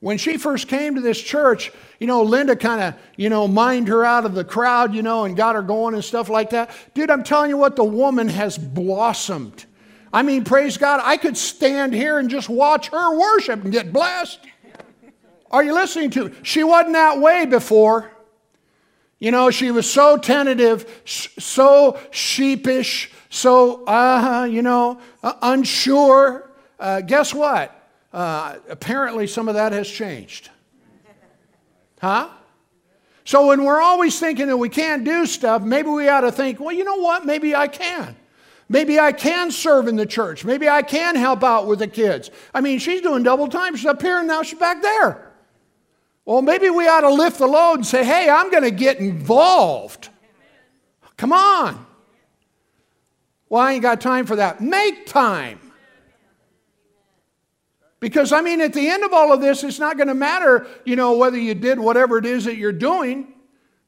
[0.00, 3.88] When she first came to this church, you know, Linda kind of, you know, mined
[3.88, 6.70] her out of the crowd, you know, and got her going and stuff like that.
[6.94, 9.64] Dude, I'm telling you what, the woman has blossomed.
[10.12, 13.92] I mean, praise God, I could stand here and just watch her worship and get
[13.92, 14.38] blessed.
[15.50, 16.28] Are you listening to?
[16.28, 16.34] me?
[16.42, 18.10] She wasn't that way before.
[19.18, 26.50] You know, she was so tentative, so sheepish, so, uh, you know, uh, unsure.
[26.78, 27.77] Uh, guess what?
[28.12, 30.50] Uh, apparently, some of that has changed.
[32.00, 32.28] Huh?
[33.24, 36.60] So, when we're always thinking that we can't do stuff, maybe we ought to think,
[36.60, 37.26] well, you know what?
[37.26, 38.16] Maybe I can.
[38.68, 40.44] Maybe I can serve in the church.
[40.44, 42.30] Maybe I can help out with the kids.
[42.52, 43.76] I mean, she's doing double time.
[43.76, 45.32] She's up here and now she's back there.
[46.26, 48.98] Well, maybe we ought to lift the load and say, hey, I'm going to get
[48.98, 50.10] involved.
[51.16, 51.86] Come on.
[53.48, 54.60] Well, I ain't got time for that.
[54.60, 55.58] Make time.
[58.00, 60.66] Because, I mean, at the end of all of this, it's not going to matter,
[60.84, 63.32] you know, whether you did whatever it is that you're doing,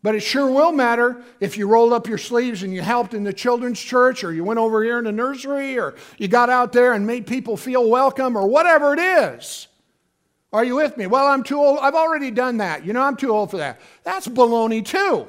[0.03, 3.23] but it sure will matter if you rolled up your sleeves and you helped in
[3.23, 6.73] the children's church or you went over here in the nursery or you got out
[6.73, 9.68] there and made people feel welcome or whatever it is.
[10.53, 11.07] Are you with me?
[11.07, 11.79] Well, I'm too old.
[11.81, 12.85] I've already done that.
[12.85, 13.81] You know, I'm too old for that.
[14.03, 15.29] That's baloney, too.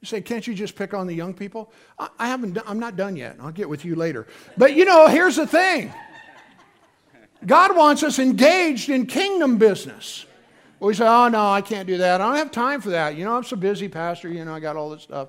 [0.00, 1.72] You say, can't you just pick on the young people?
[1.98, 3.36] I, I haven't, I'm not done yet.
[3.40, 4.26] I'll get with you later.
[4.56, 5.92] But you know, here's the thing
[7.44, 10.26] God wants us engaged in kingdom business.
[10.78, 12.22] We say, oh, no, I can't do that.
[12.22, 13.14] I don't have time for that.
[13.14, 14.30] You know, I'm so busy, Pastor.
[14.30, 15.28] You know, I got all this stuff.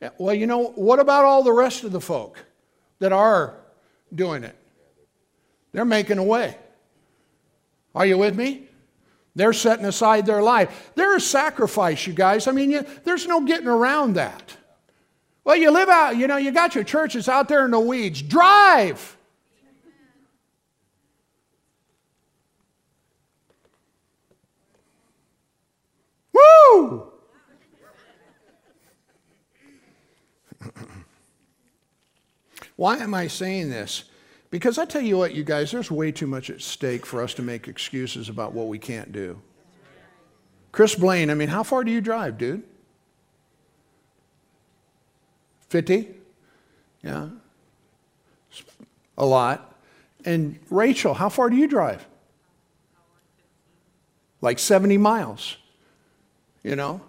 [0.00, 2.38] Eh, well, you know, what about all the rest of the folk
[3.00, 3.56] that are
[4.14, 4.56] doing it?
[5.72, 6.56] They're making a way.
[7.96, 8.68] Are you with me?
[9.34, 10.92] They're setting aside their life.
[10.94, 12.46] They're a sacrifice, you guys.
[12.46, 14.56] I mean, you, there's no getting around that.
[15.44, 18.20] Well, you live out, you know, you got your churches out there in the weeds.
[18.22, 19.16] Drive.
[26.32, 27.10] Woo!
[32.76, 34.04] Why am I saying this?
[34.52, 37.32] Because I tell you what, you guys, there's way too much at stake for us
[37.34, 39.40] to make excuses about what we can't do.
[40.72, 42.62] Chris Blaine, I mean, how far do you drive, dude?
[45.70, 46.14] 50?
[47.02, 47.30] Yeah.
[49.16, 49.74] A lot.
[50.26, 52.06] And Rachel, how far do you drive?
[54.42, 55.56] Like 70 miles.
[56.62, 57.00] You know?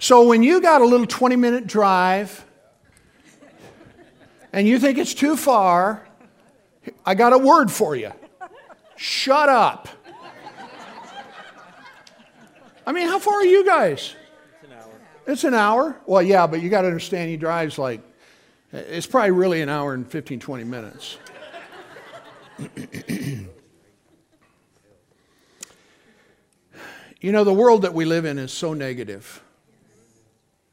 [0.00, 2.44] So when you got a little 20 minute drive
[4.52, 6.07] and you think it's too far,
[7.04, 8.12] I got a word for you.
[8.96, 9.88] Shut up.
[12.86, 14.14] I mean, how far are you guys?
[14.62, 14.92] It's an hour.
[15.26, 16.00] It's an hour?
[16.06, 18.00] Well, yeah, but you got to understand he drives like,
[18.72, 21.18] it's probably really an hour and 15, 20 minutes.
[27.20, 29.42] you know, the world that we live in is so negative.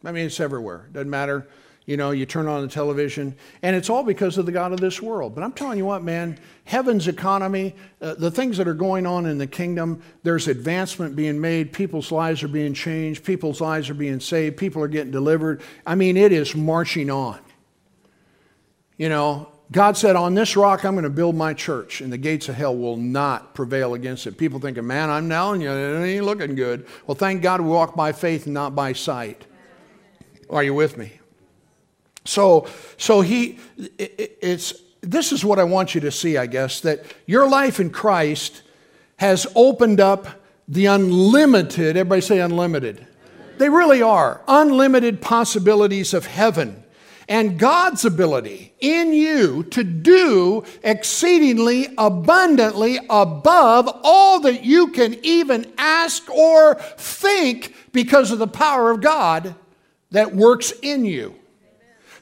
[0.04, 0.88] I mean, it's everywhere.
[0.92, 1.48] Doesn't matter
[1.86, 4.80] you know, you turn on the television, and it's all because of the God of
[4.80, 5.36] this world.
[5.36, 9.28] But I'm telling you what, man, heaven's economy, uh, the things that are going on
[9.28, 13.96] in the kingdom, there's advancement being made, people's lives are being changed, people's lives are
[13.96, 15.62] being saved, people are getting delivered.
[15.86, 17.40] I mean, it is marching on.
[18.98, 22.18] You know, God said, On this rock I'm going to build my church, and the
[22.18, 24.40] gates of hell will not prevail against it.
[24.40, 26.88] People thinking, Man, I'm telling you, it ain't looking good.
[27.06, 29.46] Well, thank God we walk by faith and not by sight.
[30.50, 31.20] Are you with me?
[32.26, 32.68] So,
[32.98, 33.60] so he,
[33.98, 37.90] it's, this is what I want you to see, I guess, that your life in
[37.90, 38.64] Christ
[39.18, 40.28] has opened up
[40.68, 43.06] the unlimited, everybody say unlimited.
[43.58, 46.84] They really are unlimited possibilities of heaven
[47.28, 55.72] and God's ability in you to do exceedingly abundantly above all that you can even
[55.78, 59.56] ask or think because of the power of God
[60.12, 61.36] that works in you.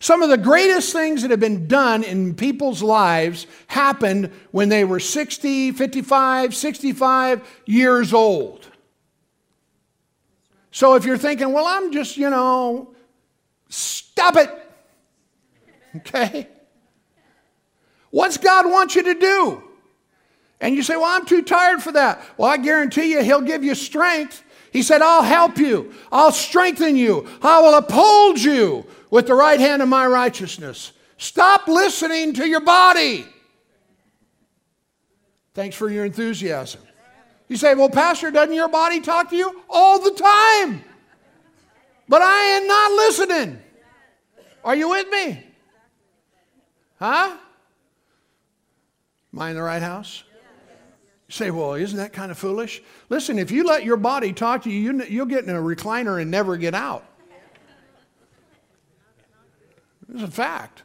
[0.03, 4.83] Some of the greatest things that have been done in people's lives happened when they
[4.83, 8.67] were 60, 55, 65 years old.
[10.71, 12.93] So if you're thinking, well, I'm just, you know,
[13.69, 14.49] stop it.
[15.95, 16.49] Okay?
[18.09, 19.63] What's God want you to do?
[20.59, 22.19] And you say, Well, I'm too tired for that.
[22.35, 24.43] Well, I guarantee you, He'll give you strength.
[24.71, 29.59] He said, I'll help you, I'll strengthen you, I will uphold you with the right
[29.59, 30.91] hand of my righteousness.
[31.19, 33.27] Stop listening to your body.
[35.53, 36.81] Thanks for your enthusiasm.
[37.47, 39.61] You say, Well, Pastor, doesn't your body talk to you?
[39.69, 40.83] All the time.
[42.09, 43.61] But I am not listening.
[44.65, 45.45] Are you with me?
[46.97, 47.37] Huh?
[49.31, 50.23] Am I in the right house?
[51.27, 52.81] You say, well, isn't that kind of foolish?
[53.09, 56.31] Listen, if you let your body talk to you, you'll get in a recliner and
[56.31, 57.05] never get out.
[60.11, 60.83] It's a fact.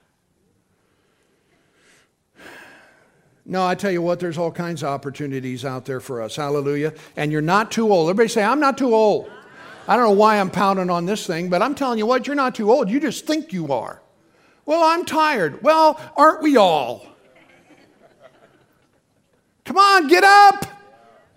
[3.44, 6.36] No, I tell you what, there's all kinds of opportunities out there for us.
[6.36, 6.92] Hallelujah.
[7.16, 8.10] And you're not too old.
[8.10, 9.30] Everybody say, I'm not too old.
[9.88, 12.36] I don't know why I'm pounding on this thing, but I'm telling you what, you're
[12.36, 12.90] not too old.
[12.90, 14.02] You just think you are.
[14.66, 15.62] Well, I'm tired.
[15.62, 17.06] Well, aren't we all?
[19.64, 20.66] Come on, get up!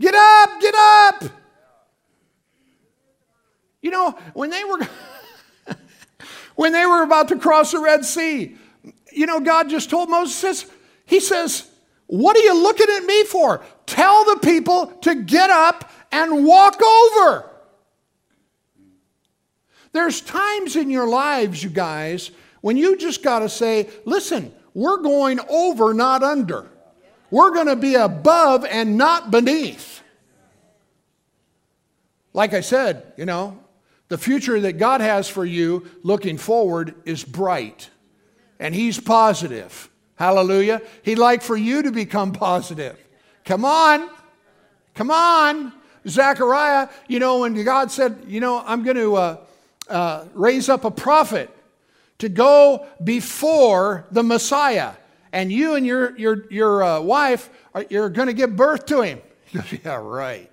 [0.01, 0.59] Get up!
[0.59, 1.23] Get up!
[3.81, 4.79] You know, when they were
[6.55, 8.55] when they were about to cross the Red Sea,
[9.11, 10.65] you know, God just told Moses,
[11.05, 11.69] He says,
[12.07, 13.63] What are you looking at me for?
[13.85, 17.49] Tell the people to get up and walk over.
[19.93, 22.31] There's times in your lives, you guys,
[22.61, 26.69] when you just got to say, listen, we're going over, not under.
[27.29, 30.01] We're going to be above and not beneath.
[32.33, 33.60] Like I said, you know,
[34.11, 37.89] the future that God has for you looking forward is bright.
[38.59, 39.89] And He's positive.
[40.15, 40.81] Hallelujah.
[41.03, 42.99] He'd like for you to become positive.
[43.45, 44.09] Come on.
[44.95, 45.71] Come on.
[46.05, 49.37] Zechariah, you know, when God said, you know, I'm going to uh,
[49.87, 51.49] uh, raise up a prophet
[52.17, 54.91] to go before the Messiah.
[55.31, 59.03] And you and your, your, your uh, wife, are, you're going to give birth to
[59.03, 59.21] him.
[59.85, 60.51] yeah, right.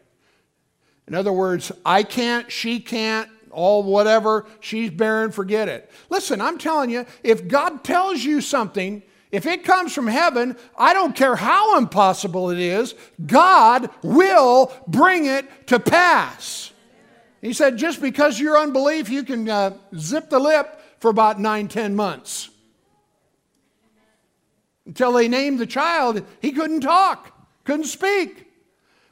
[1.08, 5.90] In other words, I can't, she can't, all whatever, she's barren, forget it.
[6.10, 10.94] Listen, I'm telling you, if God tells you something, if it comes from heaven, I
[10.94, 12.94] don't care how impossible it is,
[13.26, 16.72] God will bring it to pass.
[17.40, 21.68] He said, just because you're unbelief, you can uh, zip the lip for about nine,
[21.68, 22.50] ten months.
[24.86, 27.30] Until they named the child, he couldn't talk,
[27.64, 28.46] couldn't speak.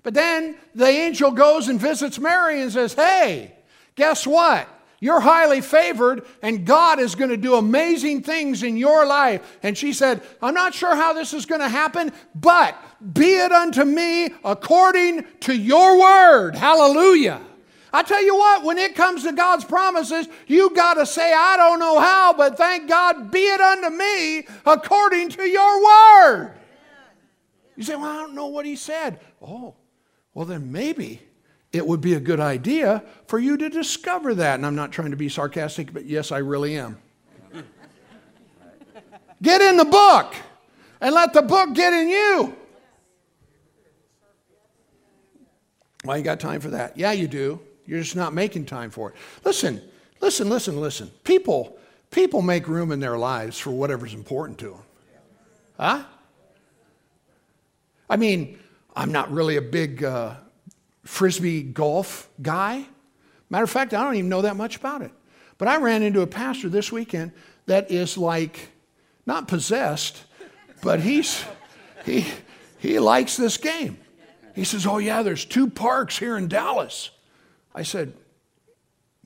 [0.02, 3.55] But then the angel goes and visits Mary and says, Hey,
[3.96, 4.68] guess what?
[4.98, 9.58] You're highly favored, and God is going to do amazing things in your life.
[9.62, 12.76] And she said, I'm not sure how this is going to happen, but
[13.12, 16.54] be it unto me according to your word.
[16.54, 17.42] Hallelujah.
[17.92, 21.56] I tell you what, when it comes to God's promises, you got to say, I
[21.56, 26.52] don't know how, but thank God, be it unto me according to your word.
[27.76, 29.20] You say, Well, I don't know what he said.
[29.40, 29.74] Oh,
[30.32, 31.20] well, then maybe
[31.76, 34.54] it would be a good idea for you to discover that.
[34.54, 36.98] And I'm not trying to be sarcastic, but yes, I really am.
[39.42, 40.34] get in the book
[41.00, 42.56] and let the book get in you.
[46.04, 46.96] Why you got time for that?
[46.96, 47.60] Yeah, you do.
[47.84, 49.16] You're just not making time for it.
[49.44, 49.82] Listen,
[50.20, 51.10] listen, listen, listen.
[51.24, 51.78] People,
[52.10, 54.82] people make room in their lives for whatever's important to them.
[55.78, 56.04] Huh?
[58.08, 58.58] I mean,
[58.94, 60.36] I'm not really a big uh,
[61.06, 62.84] frisbee golf guy.
[63.48, 65.12] Matter of fact, I don't even know that much about it.
[65.58, 67.32] But I ran into a pastor this weekend
[67.66, 68.68] that is like
[69.24, 70.24] not possessed,
[70.82, 71.44] but he's
[72.04, 72.26] he
[72.78, 73.98] he likes this game.
[74.54, 77.10] He says, "Oh yeah, there's two parks here in Dallas."
[77.74, 78.14] I said,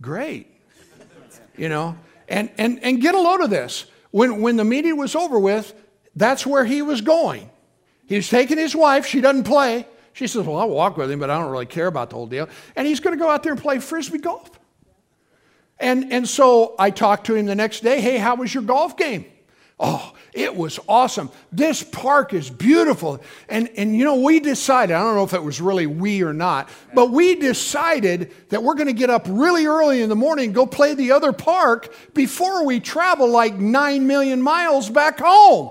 [0.00, 0.46] Great.
[1.56, 3.84] You know, and, and, and get a load of this.
[4.10, 5.74] When, when the meeting was over with,
[6.16, 7.50] that's where he was going.
[8.06, 9.86] He was taking his wife, she doesn't play.
[10.20, 12.26] She says, Well, I'll walk with him, but I don't really care about the whole
[12.26, 12.46] deal.
[12.76, 14.50] And he's going to go out there and play frisbee golf.
[15.78, 18.98] And, and so I talked to him the next day Hey, how was your golf
[18.98, 19.24] game?
[19.82, 21.30] Oh, it was awesome.
[21.50, 23.22] This park is beautiful.
[23.48, 26.34] And, and you know, we decided, I don't know if it was really we or
[26.34, 30.44] not, but we decided that we're going to get up really early in the morning
[30.48, 35.70] and go play the other park before we travel like nine million miles back home.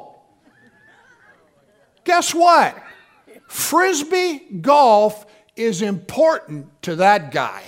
[2.03, 2.75] Guess what?
[3.49, 5.25] Frisbee golf
[5.55, 7.63] is important to that guy.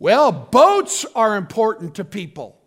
[0.00, 2.58] Well, boats are important to people.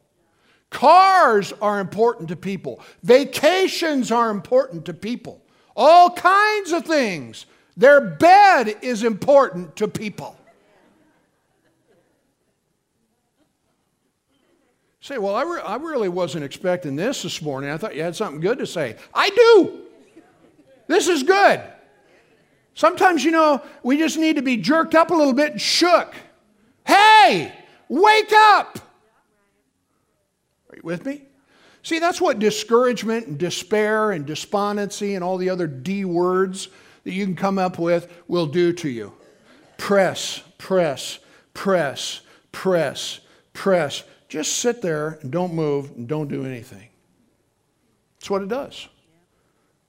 [0.69, 2.79] Cars are important to people.
[3.03, 5.41] Vacations are important to people.
[5.75, 7.45] All kinds of things.
[7.75, 10.38] Their bed is important to people.
[15.01, 17.69] Say, well, I, re- I really wasn't expecting this this morning.
[17.69, 18.95] I thought you had something good to say.
[19.13, 19.84] I do.
[20.88, 21.61] This is good.
[22.73, 26.13] Sometimes, you know, we just need to be jerked up a little bit and shook.
[26.86, 27.53] Hey,
[27.88, 28.79] wake up.
[30.69, 31.23] Are you with me?
[31.83, 36.67] See, that's what discouragement and despair and despondency and all the other D words
[37.03, 39.13] that you can come up with will do to you.
[39.77, 41.19] Press, press,
[41.53, 42.21] press,
[42.51, 43.19] press,
[43.53, 44.03] press.
[44.27, 46.89] Just sit there and don't move and don't do anything.
[48.17, 48.88] That's what it does.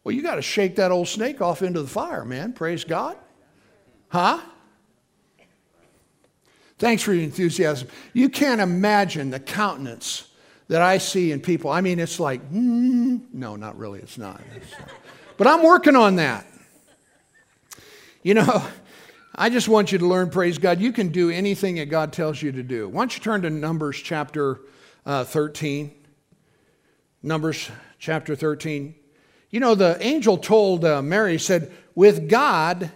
[0.06, 2.52] Well, you got to shake that old snake off into the fire, man.
[2.52, 3.16] Praise God.
[4.06, 4.38] Huh?
[6.78, 7.88] Thanks for your enthusiasm.
[8.12, 10.28] You can't imagine the countenance
[10.68, 11.72] that I see in people.
[11.72, 14.40] I mean, it's like, mm, no, not really, it's not.
[14.54, 14.90] it's not.
[15.38, 16.46] But I'm working on that.
[18.22, 18.64] You know,
[19.34, 22.40] I just want you to learn, praise God, you can do anything that God tells
[22.40, 22.88] you to do.
[22.88, 24.60] Why don't you turn to Numbers chapter
[25.04, 25.92] uh, 13?
[27.24, 28.94] Numbers chapter 13.
[29.50, 32.90] You know, the angel told uh, Mary, said, with God,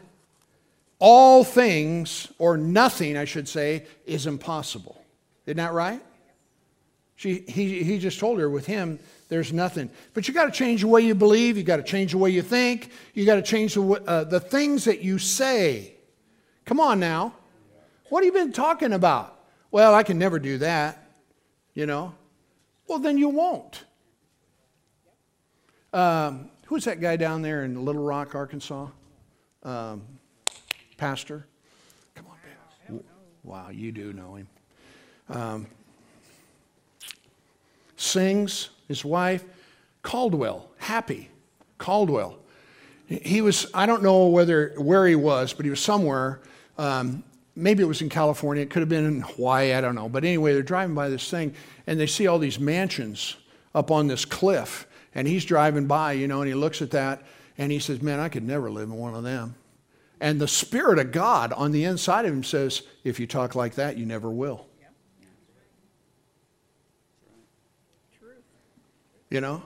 [0.99, 5.03] all things, or nothing, I should say, is impossible.
[5.47, 6.01] Isn't that right?
[7.17, 8.99] She, he, he just told her, with him,
[9.29, 9.91] there's nothing.
[10.15, 11.57] But you got to change the way you believe.
[11.57, 12.91] You got to change the way you think.
[13.15, 15.95] You got to change the, uh, the things that you say.
[16.65, 17.35] Come on now.
[18.09, 19.39] What have you been talking about?
[19.71, 21.03] Well, I can never do that,
[21.75, 22.15] you know.
[22.89, 23.85] Well, then you won't.
[25.93, 28.89] Um, who's that guy down there in Little Rock, Arkansas?
[29.63, 30.03] Um,
[30.97, 31.47] pastor?
[32.15, 32.37] Come on,
[32.89, 33.05] man.
[33.43, 34.49] Wow, you do know him.
[35.29, 35.67] Um,
[37.97, 39.45] sings, his wife,
[40.03, 41.29] Caldwell, happy,
[41.79, 42.39] Caldwell.
[43.07, 46.41] He was, I don't know whether where he was, but he was somewhere.
[46.79, 47.25] Um,
[47.57, 48.63] maybe it was in California.
[48.63, 49.73] It could have been in Hawaii.
[49.73, 50.09] I don't know.
[50.09, 51.55] But anyway, they're driving by this thing,
[51.87, 53.37] and they see all these mansions
[53.75, 54.87] up on this cliff.
[55.15, 57.23] And he's driving by, you know, and he looks at that
[57.59, 59.55] and he says, Man, I could never live in one of them.
[60.21, 63.75] And the Spirit of God on the inside of him says, If you talk like
[63.75, 64.67] that, you never will.
[69.31, 69.63] You know?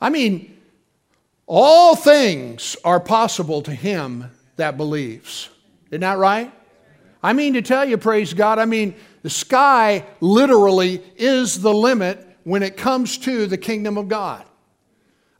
[0.00, 0.58] I mean,
[1.46, 5.48] all things are possible to him that believes.
[5.90, 6.52] Isn't that right?
[7.22, 12.27] I mean to tell you, praise God, I mean, the sky literally is the limit
[12.48, 14.42] when it comes to the kingdom of God.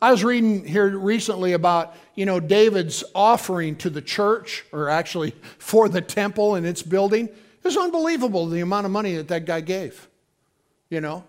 [0.00, 5.34] I was reading here recently about, you know, David's offering to the church, or actually
[5.58, 7.24] for the temple and its building.
[7.28, 10.06] It was unbelievable the amount of money that that guy gave,
[10.90, 11.24] you know.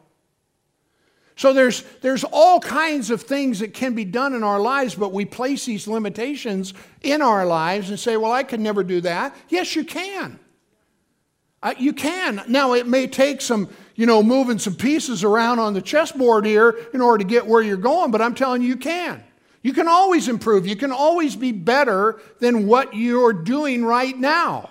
[1.37, 5.13] So there's, there's all kinds of things that can be done in our lives, but
[5.13, 9.33] we place these limitations in our lives and say, well, I can never do that.
[9.47, 10.37] Yes, you can.
[11.63, 12.41] Uh, you can.
[12.47, 13.69] Now, it may take some,
[13.99, 17.61] you know, moving some pieces around on the chessboard here in order to get where
[17.61, 19.21] you're going, but I'm telling you, you can.
[19.61, 20.65] You can always improve.
[20.65, 24.69] You can always be better than what you're doing right now.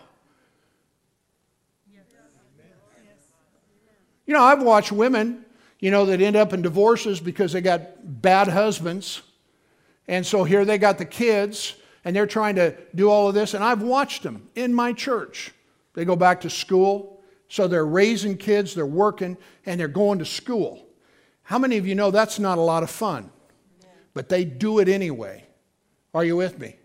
[4.24, 5.44] You know, I've watched women,
[5.78, 9.20] you know, that end up in divorces because they got bad husbands.
[10.06, 13.52] And so here they got the kids and they're trying to do all of this.
[13.52, 15.52] And I've watched them in my church.
[15.92, 17.17] They go back to school.
[17.48, 20.86] So they're raising kids, they're working, and they're going to school.
[21.42, 23.30] How many of you know that's not a lot of fun?
[24.12, 25.44] But they do it anyway.
[26.12, 26.76] Are you with me?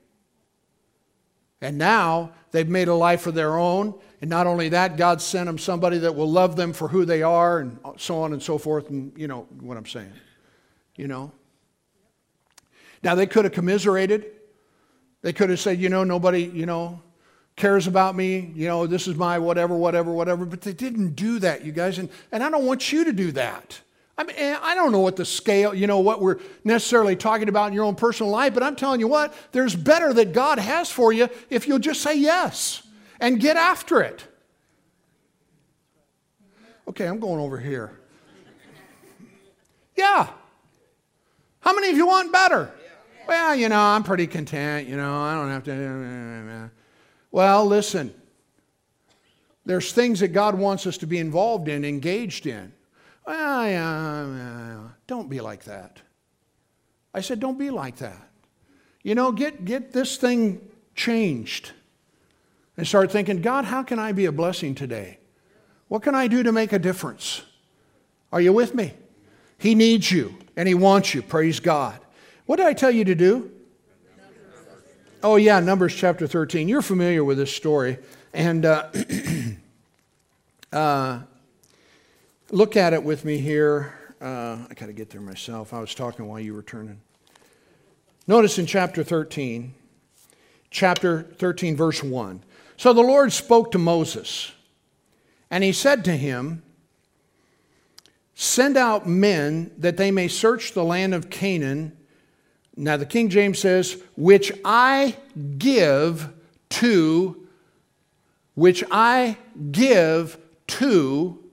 [1.62, 3.94] And now they've made a life of their own.
[4.22, 7.24] And not only that, God sent them somebody that will love them for who they
[7.24, 8.90] are and so on and so forth.
[8.90, 10.14] And you know what I'm saying.
[10.96, 11.32] You know?
[13.02, 14.26] Now they could have commiserated.
[15.22, 17.02] They could have said, you know, nobody, you know,
[17.56, 20.46] cares about me, you know, this is my whatever, whatever, whatever.
[20.46, 22.00] But they didn't do that, you guys.
[22.00, 23.80] And, and I don't want you to do that.
[24.18, 27.50] I mean, eh, I don't know what the scale, you know, what we're necessarily talking
[27.50, 30.60] about in your own personal life, but I'm telling you what, there's better that God
[30.60, 32.84] has for you if you'll just say yes
[33.20, 34.24] and get after it.
[36.88, 38.00] Okay, I'm going over here.
[39.96, 40.28] Yeah.
[41.62, 42.72] How many of you want better?
[43.28, 44.88] Well, you know, I'm pretty content.
[44.88, 45.72] You know, I don't have to.
[45.72, 46.68] Eh, eh,
[47.34, 48.14] Well, listen.
[49.66, 52.72] There's things that God wants us to be involved in, engaged in.
[53.26, 56.00] Well, yeah, don't be like that.
[57.14, 58.30] I said, don't be like that.
[59.02, 60.62] You know, get, get this thing
[60.96, 61.72] changed.
[62.78, 65.18] And start thinking, God, how can I be a blessing today?
[65.88, 67.42] What can I do to make a difference?
[68.32, 68.94] Are you with me?
[69.58, 71.22] He needs you and He wants you.
[71.24, 72.00] Praise God.
[72.46, 73.52] What did I tell you to do?
[75.26, 76.68] Oh, yeah, Numbers chapter 13.
[76.68, 77.98] You're familiar with this story.
[78.34, 78.90] And uh,
[80.74, 81.22] uh,
[82.52, 83.94] look at it with me here.
[84.20, 85.74] Uh, I got to get there myself.
[85.74, 87.00] I was talking while you were turning.
[88.28, 89.74] Notice in chapter 13,
[90.70, 92.44] chapter 13, verse 1.
[92.76, 94.52] So the Lord spoke to Moses,
[95.50, 96.64] and he said to him,
[98.36, 101.96] Send out men that they may search the land of Canaan.
[102.76, 105.16] Now, the King James says, which I
[105.58, 106.30] give
[106.70, 107.48] to,
[108.56, 109.38] which I
[109.72, 111.44] give to,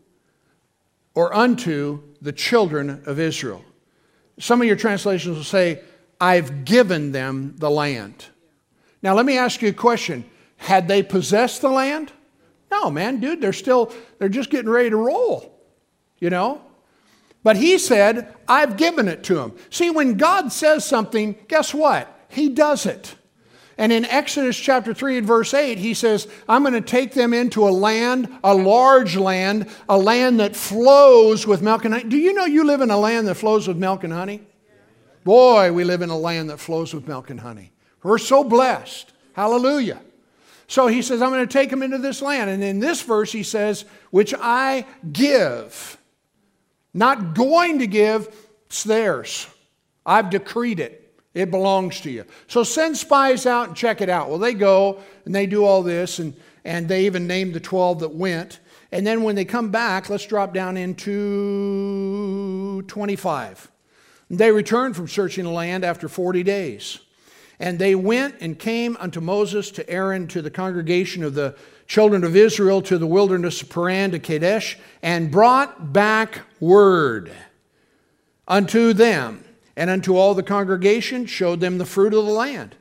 [1.14, 3.64] or unto the children of Israel.
[4.38, 5.82] Some of your translations will say,
[6.20, 8.26] I've given them the land.
[9.02, 10.24] Now, let me ask you a question.
[10.56, 12.12] Had they possessed the land?
[12.70, 15.58] No, man, dude, they're still, they're just getting ready to roll,
[16.18, 16.62] you know?
[17.42, 19.52] But he said, I've given it to him.
[19.70, 22.24] See, when God says something, guess what?
[22.28, 23.14] He does it.
[23.78, 27.32] And in Exodus chapter 3 and verse 8, he says, I'm going to take them
[27.32, 32.06] into a land, a large land, a land that flows with milk and honey.
[32.06, 34.42] Do you know you live in a land that flows with milk and honey?
[35.24, 37.72] Boy, we live in a land that flows with milk and honey.
[38.02, 39.12] We're so blessed.
[39.32, 40.02] Hallelujah.
[40.66, 42.50] So he says, I'm going to take them into this land.
[42.50, 45.96] And in this verse, he says, which I give.
[46.92, 48.28] Not going to give,
[48.66, 49.46] it's theirs.
[50.04, 50.96] I've decreed it.
[51.32, 52.24] It belongs to you.
[52.48, 54.28] So send spies out and check it out.
[54.28, 56.34] Well, they go and they do all this, and,
[56.64, 58.58] and they even named the 12 that went.
[58.90, 61.22] And then when they come back, let's drop down into
[62.88, 63.70] 25.
[64.28, 66.98] They returned from searching the land after 40 days.
[67.60, 71.54] And they went and came unto Moses, to Aaron, to the congregation of the
[71.90, 77.32] children of Israel to the wilderness of Paran to Kadesh and brought back word
[78.46, 79.44] unto them
[79.76, 82.76] and unto all the congregation, showed them the fruit of the land.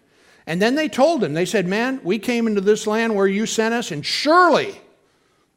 [0.45, 3.47] And then they told him, they said, Man, we came into this land where you
[3.47, 4.79] sent us, and surely,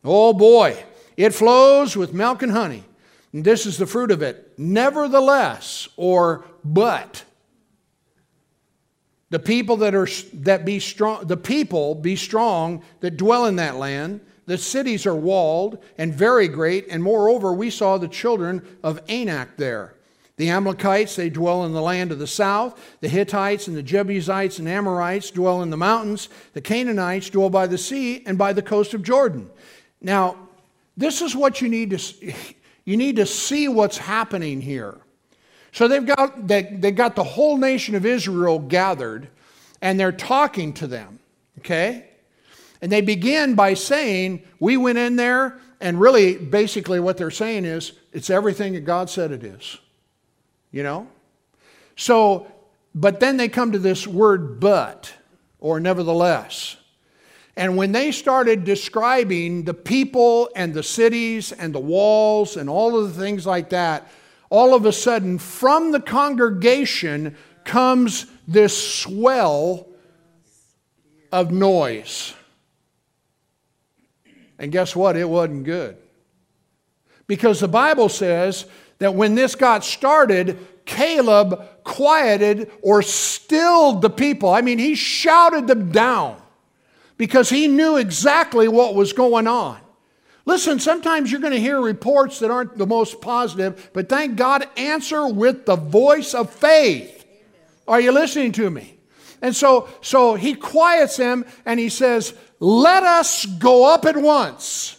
[0.03, 0.83] oh boy,
[1.19, 2.85] it flows with milk and honey.
[3.35, 4.55] And this is the fruit of it.
[4.59, 7.25] Nevertheless, or but,
[9.33, 13.77] the people that are that be strong the people be strong that dwell in that
[13.77, 14.21] land.
[14.45, 19.57] The cities are walled and very great and moreover we saw the children of anak
[19.57, 19.95] there.
[20.37, 22.79] The amalekites they dwell in the land of the south.
[23.01, 26.29] The hittites and the jebusites and amorites dwell in the mountains.
[26.53, 29.49] The canaanites dwell by the sea and by the coast of jordan.
[30.03, 30.37] Now
[30.95, 32.35] this is what you need to
[32.85, 35.02] you need to see what's happening here
[35.73, 39.29] so they've got, they, they got the whole nation of Israel gathered
[39.81, 41.19] and they're talking to them,
[41.59, 42.09] okay?
[42.81, 47.65] And they begin by saying, We went in there, and really, basically, what they're saying
[47.65, 49.79] is, it's everything that God said it is.
[50.71, 51.09] You know?
[51.97, 52.47] So,
[52.95, 55.13] but then they come to this word but,
[55.59, 56.77] or nevertheless.
[57.57, 62.99] And when they started describing the people and the cities and the walls and all
[62.99, 64.11] of the things like that,
[64.53, 67.35] all of a sudden, from the congregation
[67.65, 69.89] comes this swell
[71.33, 72.35] of noise.
[74.59, 75.17] And guess what?
[75.17, 75.97] It wasn't good.
[77.27, 78.67] Because the Bible says
[78.99, 84.51] that when this got started, Caleb quieted or stilled the people.
[84.51, 86.37] I mean, he shouted them down
[87.17, 89.79] because he knew exactly what was going on.
[90.45, 94.69] Listen, sometimes you're going to hear reports that aren't the most positive, but thank God,
[94.77, 97.25] answer with the voice of faith.
[97.87, 98.97] Are you listening to me?
[99.41, 104.99] And so, so he quiets them and he says, Let us go up at once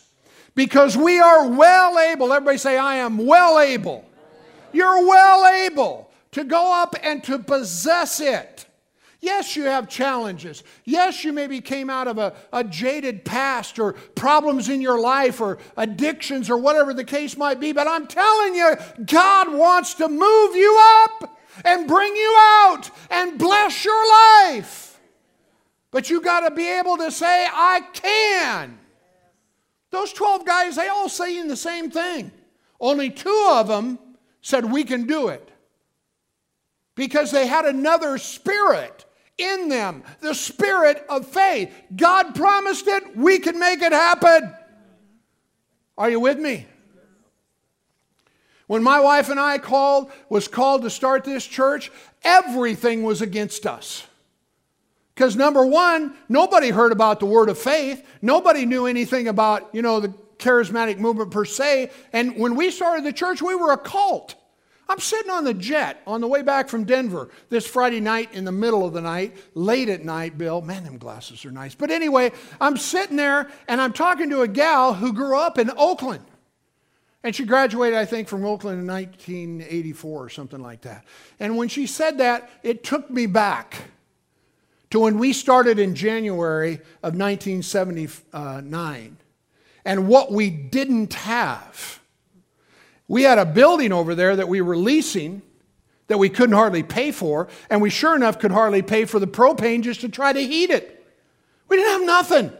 [0.55, 2.31] because we are well able.
[2.31, 4.05] Everybody say, I am well able.
[4.71, 8.65] You're well able to go up and to possess it.
[9.23, 10.65] Yes, you have challenges.
[10.83, 15.39] Yes, you maybe came out of a, a, jaded past or problems in your life
[15.39, 20.09] or addictions or whatever the case might be, but I'm telling you, God wants to
[20.09, 24.99] move you up and bring you out and bless your life.
[25.89, 28.77] But you got to be able to say, I can.
[29.91, 32.29] Those 12 guys, they all saying the same thing.
[32.77, 33.99] Only two of them
[34.41, 35.49] said, We can do it.
[36.95, 39.05] Because they had another spirit
[39.37, 41.73] in them, the spirit of faith.
[41.95, 44.53] God promised it, we can make it happen.
[45.97, 46.67] Are you with me?
[48.67, 51.91] When my wife and I called, was called to start this church,
[52.23, 54.07] everything was against us.
[55.13, 58.03] Because number one, nobody heard about the word of faith.
[58.21, 61.91] Nobody knew anything about, you know, the charismatic movement per se.
[62.13, 64.35] And when we started the church, we were a cult.
[64.93, 68.45] I'm sitting on the jet on the way back from Denver this Friday night in
[68.45, 70.61] the middle of the night, late at night, Bill.
[70.61, 71.73] Man, them glasses are nice.
[71.73, 72.31] But anyway,
[72.61, 76.23] I'm sitting there and I'm talking to a gal who grew up in Oakland.
[77.23, 81.05] And she graduated, I think, from Oakland in 1984 or something like that.
[81.39, 83.85] And when she said that, it took me back
[84.91, 89.17] to when we started in January of 1979
[89.85, 92.02] and what we didn't have.
[93.07, 95.41] We had a building over there that we were leasing
[96.07, 99.27] that we couldn't hardly pay for, and we sure enough could hardly pay for the
[99.27, 101.05] propane just to try to heat it.
[101.69, 102.51] We didn't have nothing.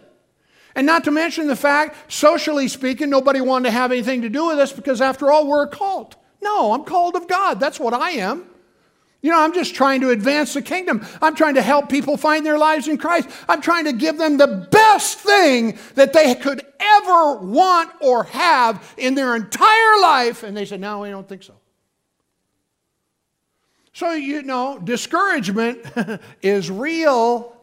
[0.76, 4.48] And not to mention the fact, socially speaking, nobody wanted to have anything to do
[4.48, 6.16] with us because, after all, we're a cult.
[6.42, 7.60] No, I'm called of God.
[7.60, 8.48] That's what I am.
[9.24, 11.08] You know, I'm just trying to advance the kingdom.
[11.22, 13.30] I'm trying to help people find their lives in Christ.
[13.48, 18.94] I'm trying to give them the best thing that they could ever want or have
[18.98, 20.44] in their entire life.
[20.44, 21.54] And they said, No, we don't think so.
[23.94, 25.86] So, you know, discouragement
[26.42, 27.56] is real.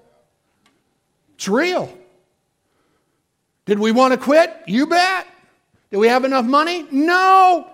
[1.34, 1.94] It's real.
[3.66, 4.56] Did we want to quit?
[4.66, 5.26] You bet.
[5.90, 6.86] Did we have enough money?
[6.90, 7.70] No.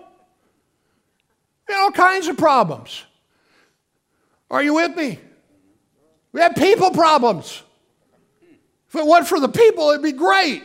[1.73, 3.06] All kinds of problems.
[4.49, 5.19] Are you with me?
[6.31, 7.63] We have people problems.
[8.87, 10.63] If it wasn't for the people, it'd be great.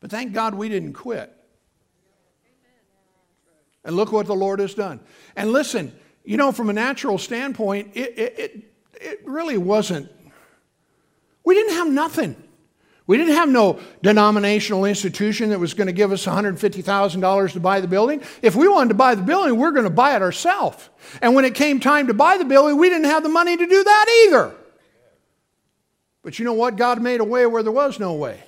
[0.00, 1.34] But thank God we didn't quit.
[3.84, 5.00] And look what the Lord has done.
[5.34, 5.92] And listen,
[6.24, 10.10] you know, from a natural standpoint, it, it, it, it really wasn't,
[11.44, 12.36] we didn't have nothing.
[13.08, 17.80] We didn't have no denominational institution that was going to give us $150,000 to buy
[17.80, 18.22] the building.
[18.42, 20.90] If we wanted to buy the building, we are going to buy it ourselves.
[21.22, 23.66] And when it came time to buy the building, we didn't have the money to
[23.66, 24.54] do that either.
[26.22, 26.76] But you know what?
[26.76, 28.42] God made a way where there was no way.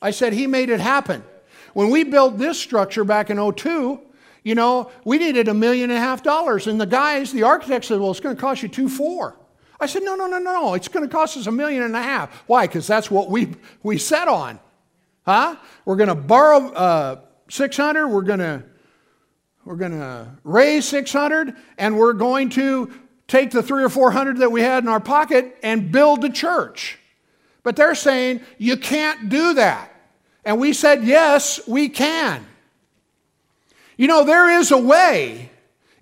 [0.00, 1.24] I said He made it happen.
[1.72, 4.00] When we built this structure back in 02,
[4.44, 6.68] you know, we needed a million and a half dollars.
[6.68, 9.36] And the guys, the architect said, well, it's going to cost you two four.
[9.80, 10.74] I said, no, no, no, no.
[10.74, 12.44] It's going to cost us a million and a half.
[12.46, 12.66] Why?
[12.66, 14.60] Because that's what we, we set on.
[15.26, 15.56] Huh?
[15.84, 18.08] We're going to borrow uh, 600.
[18.08, 18.62] We're going to
[19.64, 22.92] we're going to raise 600 and we're going to
[23.26, 26.98] take the three or 400 that we had in our pocket and build the church.
[27.62, 29.90] But they're saying you can't do that.
[30.44, 32.46] And we said, yes, we can.
[33.96, 35.50] You know, there is a way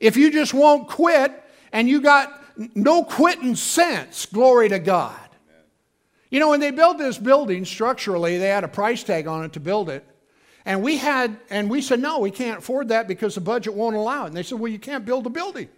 [0.01, 1.33] if you just won't quit
[1.71, 4.27] and you got no quitting sense.
[4.27, 5.19] Glory to God.
[6.31, 9.53] You know, when they built this building structurally, they had a price tag on it
[9.53, 10.07] to build it.
[10.65, 13.97] And we had, and we said, no, we can't afford that because the budget won't
[13.97, 14.29] allow it.
[14.29, 15.69] And they said, well, you can't build a building.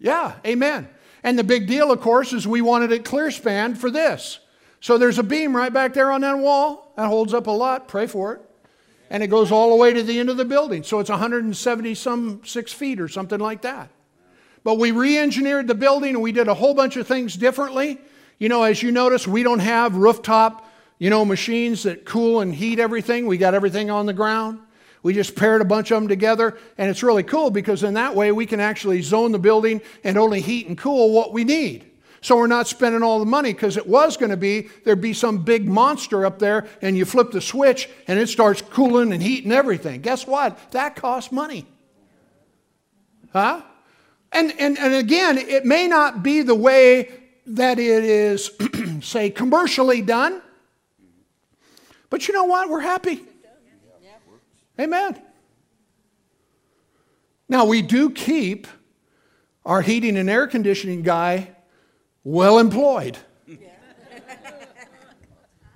[0.00, 0.88] Yeah, amen.
[1.22, 4.40] And the big deal, of course, is we wanted it clear span for this.
[4.80, 7.86] So there's a beam right back there on that wall that holds up a lot.
[7.86, 8.40] Pray for it.
[9.10, 10.82] And it goes all the way to the end of the building.
[10.82, 13.90] So it's 170 some six feet or something like that.
[14.64, 18.00] But we re engineered the building and we did a whole bunch of things differently.
[18.40, 20.68] You know, as you notice, we don't have rooftop,
[20.98, 23.26] you know, machines that cool and heat everything.
[23.26, 24.58] We got everything on the ground.
[25.02, 28.14] We just paired a bunch of them together, and it's really cool because in that
[28.14, 31.86] way we can actually zone the building and only heat and cool what we need.
[32.22, 35.14] So we're not spending all the money because it was going to be there'd be
[35.14, 39.22] some big monster up there, and you flip the switch and it starts cooling and
[39.22, 40.02] heating everything.
[40.02, 40.58] Guess what?
[40.72, 41.66] That costs money.
[43.32, 43.62] Huh?
[44.32, 47.10] And, and, and again, it may not be the way
[47.46, 48.50] that it is,
[49.00, 50.40] say, commercially done,
[52.10, 52.68] but you know what?
[52.68, 53.22] We're happy.
[54.80, 55.20] Amen.
[57.50, 58.66] Now, we do keep
[59.66, 61.50] our heating and air conditioning guy
[62.24, 63.18] well employed.
[63.46, 63.58] you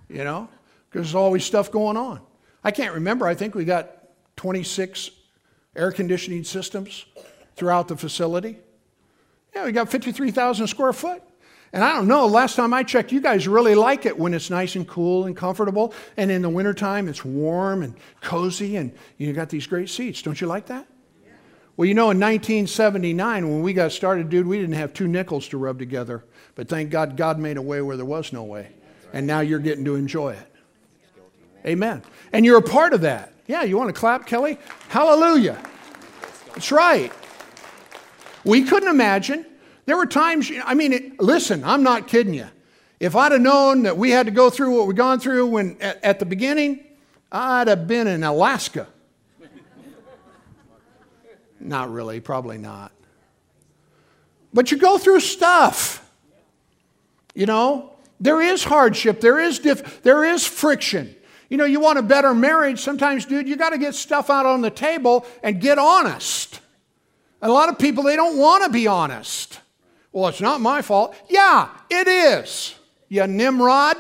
[0.09, 0.48] know,
[0.88, 2.20] because there's always stuff going on.
[2.62, 3.26] I can't remember.
[3.26, 3.90] I think we got
[4.36, 5.11] 26
[5.76, 7.05] air conditioning systems
[7.57, 8.57] throughout the facility.
[9.55, 11.22] Yeah, we got 53,000 square foot.
[11.75, 14.49] And I don't know, last time I checked, you guys really like it when it's
[14.49, 15.93] nice and cool and comfortable.
[16.16, 20.22] And in the wintertime, it's warm and cozy and you got these great seats.
[20.22, 20.87] Don't you like that?
[21.77, 25.49] Well, you know, in 1979, when we got started, dude, we didn't have two nickels
[25.49, 26.25] to rub together.
[26.55, 28.68] But thank God, God made a way where there was no way.
[29.12, 30.55] And now you're getting to enjoy it.
[31.66, 32.05] Amen.
[32.33, 33.33] And you're a part of that.
[33.49, 34.61] Yeah, you want to clap, Kelly?
[34.91, 35.61] Hallelujah.
[36.55, 37.12] That's right.
[38.45, 39.45] We couldn't imagine
[39.87, 42.47] there were times, I mean, listen, I'm not kidding you.
[43.01, 45.76] If I'd have known that we had to go through what we've gone through when,
[45.80, 46.85] at, at the beginning,
[47.30, 48.87] I'd have been in Alaska.
[51.61, 52.93] not really, probably not.
[54.55, 56.01] But you go through stuff.
[57.35, 61.14] You know, there is hardship, there is, diff- there is friction.
[61.51, 64.47] You know, you want a better marriage, sometimes, dude, you got to get stuff out
[64.47, 66.61] on the table and get honest.
[67.43, 69.61] And a lot of people, they don't want to be honest.
[70.14, 71.16] Well, it's not my fault.
[71.28, 72.76] Yeah, it is,
[73.08, 73.96] you Nimrod.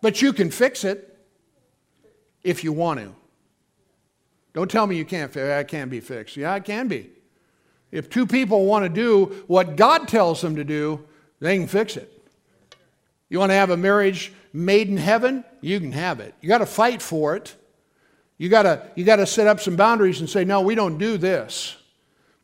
[0.00, 1.14] But you can fix it
[2.42, 3.14] if you want to.
[4.54, 5.68] Don't tell me you can't fix it.
[5.68, 6.38] can be fixed.
[6.38, 7.10] Yeah, it can be.
[7.92, 11.04] If two people want to do what God tells them to do,
[11.40, 12.10] they can fix it.
[13.28, 15.44] You want to have a marriage made in heaven?
[15.60, 16.34] You can have it.
[16.40, 17.54] You got to fight for it.
[18.38, 20.96] You got to you got to set up some boundaries and say, "No, we don't
[20.96, 21.76] do this."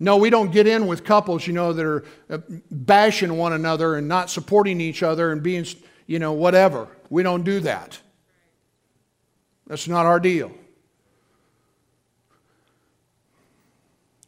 [0.03, 2.39] No, we don't get in with couples, you know, that are uh,
[2.73, 5.65] bashing one another and not supporting each other and being,
[6.09, 6.89] you know, whatever.
[7.09, 8.01] We don't do that.
[9.69, 10.51] That's not our deal.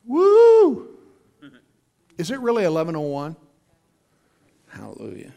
[0.06, 0.96] Woo!
[2.18, 3.34] Is it really 1101?
[4.68, 5.32] Hallelujah.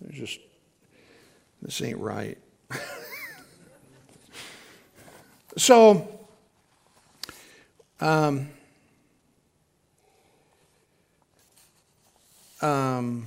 [0.00, 0.38] There's just,
[1.62, 2.38] this ain't right.
[5.56, 6.20] so,
[8.00, 8.50] um,
[12.62, 13.26] um,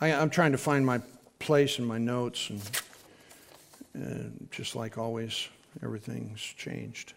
[0.00, 1.00] I, am trying to find my
[1.38, 2.50] place in my notes,
[3.94, 5.48] and just like always,
[5.82, 7.14] everything's changed.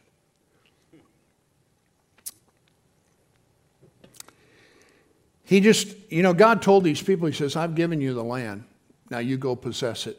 [5.44, 8.64] He just, you know, God told these people, He says, I've given you the land.
[9.10, 10.18] Now you go possess it.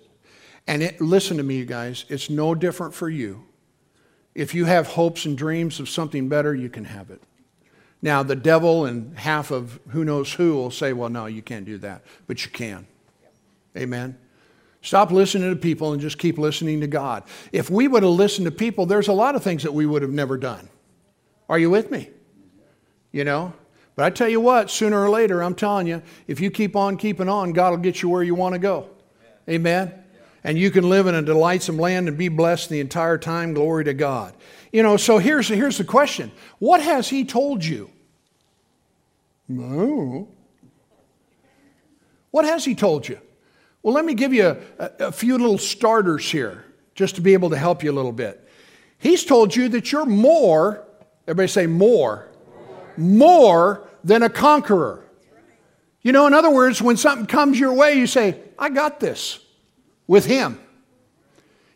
[0.69, 3.45] And it, listen to me, you guys, it's no different for you.
[4.35, 7.23] If you have hopes and dreams of something better, you can have it.
[8.03, 11.65] Now, the devil and half of who knows who will say, well, no, you can't
[11.65, 12.03] do that.
[12.27, 12.87] But you can.
[13.77, 14.19] Amen.
[14.83, 17.25] Stop listening to people and just keep listening to God.
[17.51, 20.03] If we would have listened to people, there's a lot of things that we would
[20.03, 20.69] have never done.
[21.49, 22.11] Are you with me?
[23.13, 23.53] You know?
[23.97, 26.99] But I tell you what, sooner or later, I'm telling you, if you keep on
[26.99, 28.91] keeping on, God will get you where you want to go.
[29.49, 29.93] Amen?
[30.45, 33.55] And you can live in a delightsome land and be blessed the entire time.
[33.55, 34.35] Glory to God.
[34.77, 37.91] You know, so here's, here's the question What has He told you?
[39.49, 40.29] No.
[42.31, 43.19] What has He told you?
[43.83, 47.33] Well, let me give you a, a, a few little starters here just to be
[47.33, 48.47] able to help you a little bit.
[48.99, 50.87] He's told you that you're more,
[51.27, 55.07] everybody say more, more, more than a conqueror.
[56.03, 59.39] You know, in other words, when something comes your way, you say, I got this
[60.07, 60.61] with Him.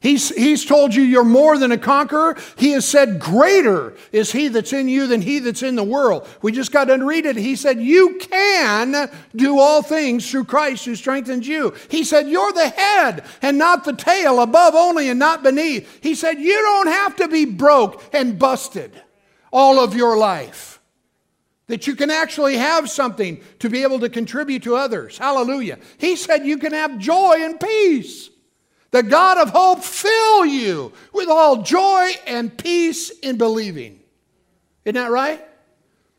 [0.02, 2.38] He's, he's told you you're more than a conqueror.
[2.56, 6.26] He has said, Greater is he that's in you than he that's in the world.
[6.40, 7.36] We just got to read it.
[7.36, 11.74] He said, You can do all things through Christ who strengthens you.
[11.90, 16.02] He said, You're the head and not the tail, above only and not beneath.
[16.02, 19.02] He said, You don't have to be broke and busted
[19.52, 20.80] all of your life.
[21.66, 25.18] That you can actually have something to be able to contribute to others.
[25.18, 25.78] Hallelujah.
[25.98, 28.29] He said, You can have joy and peace.
[28.90, 34.00] The God of hope fill you with all joy and peace in believing.
[34.84, 35.44] Isn't that right?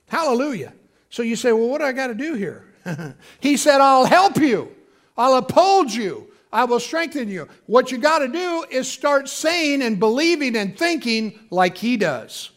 [0.07, 0.73] Hallelujah.
[1.09, 2.65] So you say, well, what do I got to do here?
[3.39, 4.73] he said, I'll help you,
[5.17, 7.47] I'll uphold you, I will strengthen you.
[7.65, 12.51] What you got to do is start saying and believing and thinking like he does.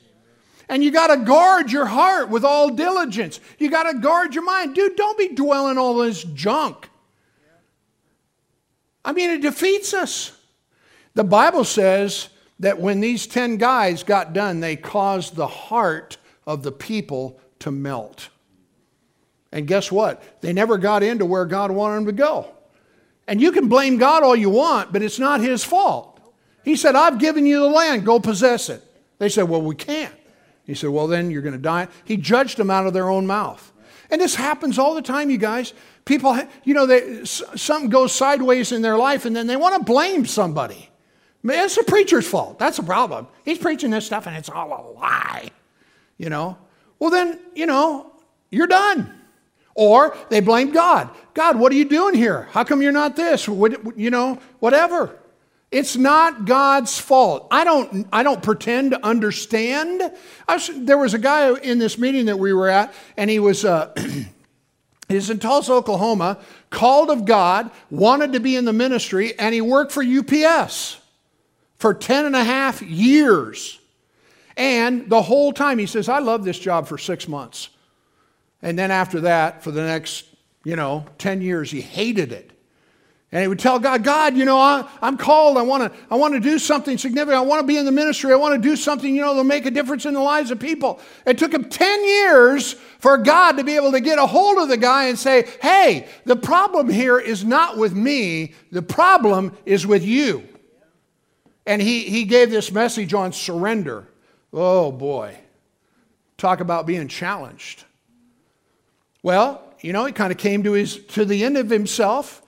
[0.68, 3.38] And you got to guard your heart with all diligence.
[3.58, 4.74] You got to guard your mind.
[4.74, 6.88] Dude, don't be dwelling all this junk.
[9.04, 10.36] I mean, it defeats us.
[11.14, 12.28] The Bible says
[12.60, 17.70] that when these 10 guys got done, they caused the heart of the people to
[17.70, 18.28] melt.
[19.52, 20.22] And guess what?
[20.40, 22.48] They never got into where God wanted them to go.
[23.26, 26.20] And you can blame God all you want, but it's not his fault.
[26.64, 28.82] He said, I've given you the land, go possess it.
[29.18, 30.14] They said, Well, we can't.
[30.64, 31.88] He said, Well, then you're going to die.
[32.04, 33.72] He judged them out of their own mouth.
[34.10, 35.72] And this happens all the time, you guys.
[36.04, 39.84] People, you know, they, something goes sideways in their life and then they want to
[39.84, 40.90] blame somebody.
[41.44, 42.58] It's the preacher's fault.
[42.58, 43.26] That's the problem.
[43.44, 45.50] He's preaching this stuff and it's all a lie.
[46.18, 46.58] You know?
[46.98, 48.12] Well, then, you know,
[48.50, 49.12] you're done.
[49.74, 51.10] Or they blame God.
[51.32, 52.48] God, what are you doing here?
[52.52, 53.46] How come you're not this?
[53.48, 55.18] You know, whatever.
[55.72, 57.48] It's not God's fault.
[57.50, 60.12] I don't, I don't pretend to understand.
[60.48, 63.64] Was, there was a guy in this meeting that we were at, and he was,
[63.64, 63.92] uh,
[65.14, 66.38] he's in Tulsa, Oklahoma,
[66.70, 70.98] called of God, wanted to be in the ministry, and he worked for UPS
[71.78, 73.78] for 10 and a half years.
[74.56, 77.68] And the whole time he says, I love this job for six months.
[78.62, 80.24] And then after that, for the next,
[80.64, 82.53] you know, 10 years, he hated it.
[83.34, 85.58] And he would tell God, God, you know, I, am called.
[85.58, 87.36] I want to I want to do something significant.
[87.36, 88.32] I want to be in the ministry.
[88.32, 90.60] I want to do something, you know, that'll make a difference in the lives of
[90.60, 91.00] people.
[91.26, 94.68] It took him 10 years for God to be able to get a hold of
[94.68, 98.54] the guy and say, hey, the problem here is not with me.
[98.70, 100.48] The problem is with you.
[101.66, 104.06] And he, he gave this message on surrender.
[104.52, 105.36] Oh, boy.
[106.38, 107.82] Talk about being challenged.
[109.24, 112.40] Well, you know, he kind of came to, his, to the end of himself.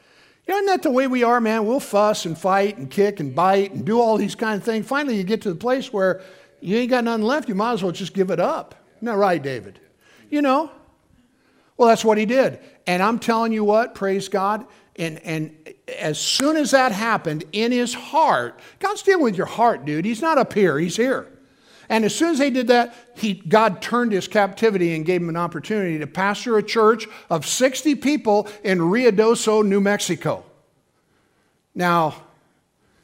[0.47, 1.67] Isn't that the way we are, man?
[1.67, 4.87] We'll fuss and fight and kick and bite and do all these kind of things.
[4.87, 6.23] Finally, you get to the place where
[6.61, 7.49] you ain't got nothing left.
[7.49, 8.75] You might as well just give it up.
[8.97, 9.81] Isn't that right, David?
[10.31, 10.71] You know?
[11.77, 12.61] Well, that's what he did.
[12.87, 14.67] And I'm telling you what, praise God.
[14.97, 19.85] And, and as soon as that happened in his heart, God's dealing with your heart,
[19.85, 20.05] dude.
[20.05, 21.29] He's not up here, he's here.
[21.89, 25.29] And as soon as they did that, he, God turned his captivity and gave him
[25.29, 30.45] an opportunity to pastor a church of 60 people in Ruidoso, New Mexico.
[31.75, 32.23] Now,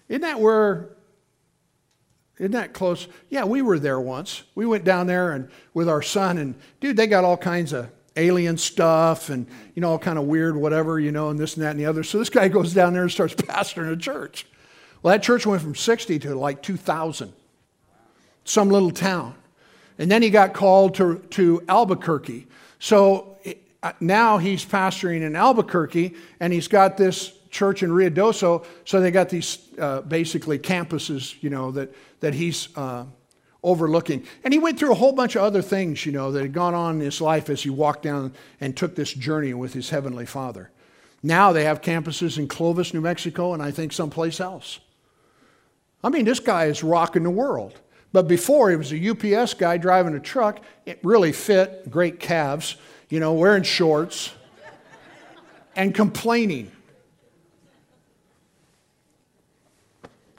[0.08, 0.90] isn't that where,
[2.38, 3.06] isn't that close?
[3.30, 4.42] Yeah, we were there once.
[4.54, 7.88] We went down there and with our son, and dude, they got all kinds of
[8.16, 11.64] alien stuff and, you know, all kind of weird whatever, you know, and this and
[11.64, 12.02] that and the other.
[12.02, 14.46] So this guy goes down there and starts pastoring a church.
[15.02, 17.32] Well, that church went from 60 to like 2,000
[18.44, 19.34] some little town.
[19.98, 22.46] And then he got called to, to Albuquerque.
[22.78, 23.36] So
[23.82, 28.64] uh, now he's pastoring in Albuquerque, and he's got this church in Rio Ruidoso.
[28.84, 33.04] So they got these uh, basically campuses, you know, that, that he's uh,
[33.62, 34.26] overlooking.
[34.44, 36.74] And he went through a whole bunch of other things, you know, that had gone
[36.74, 40.26] on in his life as he walked down and took this journey with his Heavenly
[40.26, 40.70] Father.
[41.22, 44.80] Now they have campuses in Clovis, New Mexico, and I think someplace else.
[46.02, 47.78] I mean, this guy is rocking the world.
[48.12, 50.60] But before, he was a UPS guy driving a truck.
[50.84, 52.76] It really fit, great calves,
[53.08, 54.32] you know, wearing shorts
[55.74, 56.70] and complaining.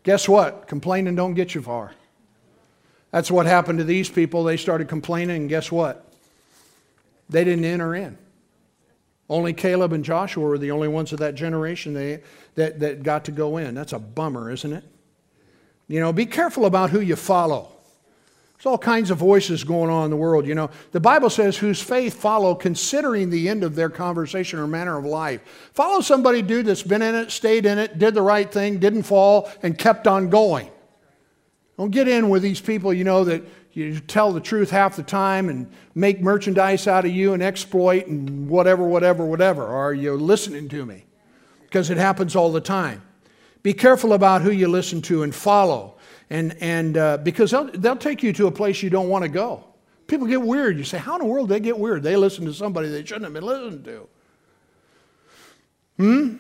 [0.03, 0.67] Guess what?
[0.67, 1.93] Complaining don't get you far.
[3.11, 4.43] That's what happened to these people.
[4.43, 6.05] They started complaining, and guess what?
[7.30, 8.17] They didn't enter in.
[9.30, 12.21] Only Caleb and Joshua were the only ones of that generation they,
[12.55, 13.74] that, that got to go in.
[13.74, 14.84] That's a bummer, isn't it?
[15.94, 17.72] You know, be careful about who you follow.
[18.56, 20.48] There's all kinds of voices going on in the world.
[20.48, 24.66] You know, the Bible says, whose faith follow considering the end of their conversation or
[24.66, 25.70] manner of life.
[25.76, 29.04] Follow somebody, dude, that's been in it, stayed in it, did the right thing, didn't
[29.04, 30.68] fall, and kept on going.
[31.78, 35.04] Don't get in with these people, you know, that you tell the truth half the
[35.04, 39.68] time and make merchandise out of you and exploit and whatever, whatever, whatever.
[39.68, 41.06] Are you listening to me?
[41.62, 43.04] Because it happens all the time.
[43.64, 45.95] Be careful about who you listen to and follow.
[46.30, 49.30] And, and uh, because they'll, they'll take you to a place you don't want to
[49.30, 49.64] go.
[50.07, 50.78] People get weird.
[50.78, 52.03] You say, How in the world did they get weird?
[52.03, 54.07] They listen to somebody they shouldn't have been listening to.
[55.97, 56.36] Hmm?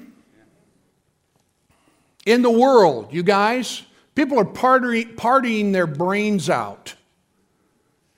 [2.25, 3.83] In the world, you guys,
[4.15, 6.95] people are partying, partying their brains out.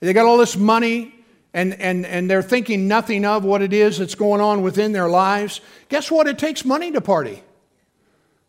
[0.00, 1.14] They got all this money,
[1.54, 5.08] and, and, and they're thinking nothing of what it is that's going on within their
[5.08, 5.60] lives.
[5.88, 6.26] Guess what?
[6.26, 7.42] It takes money to party.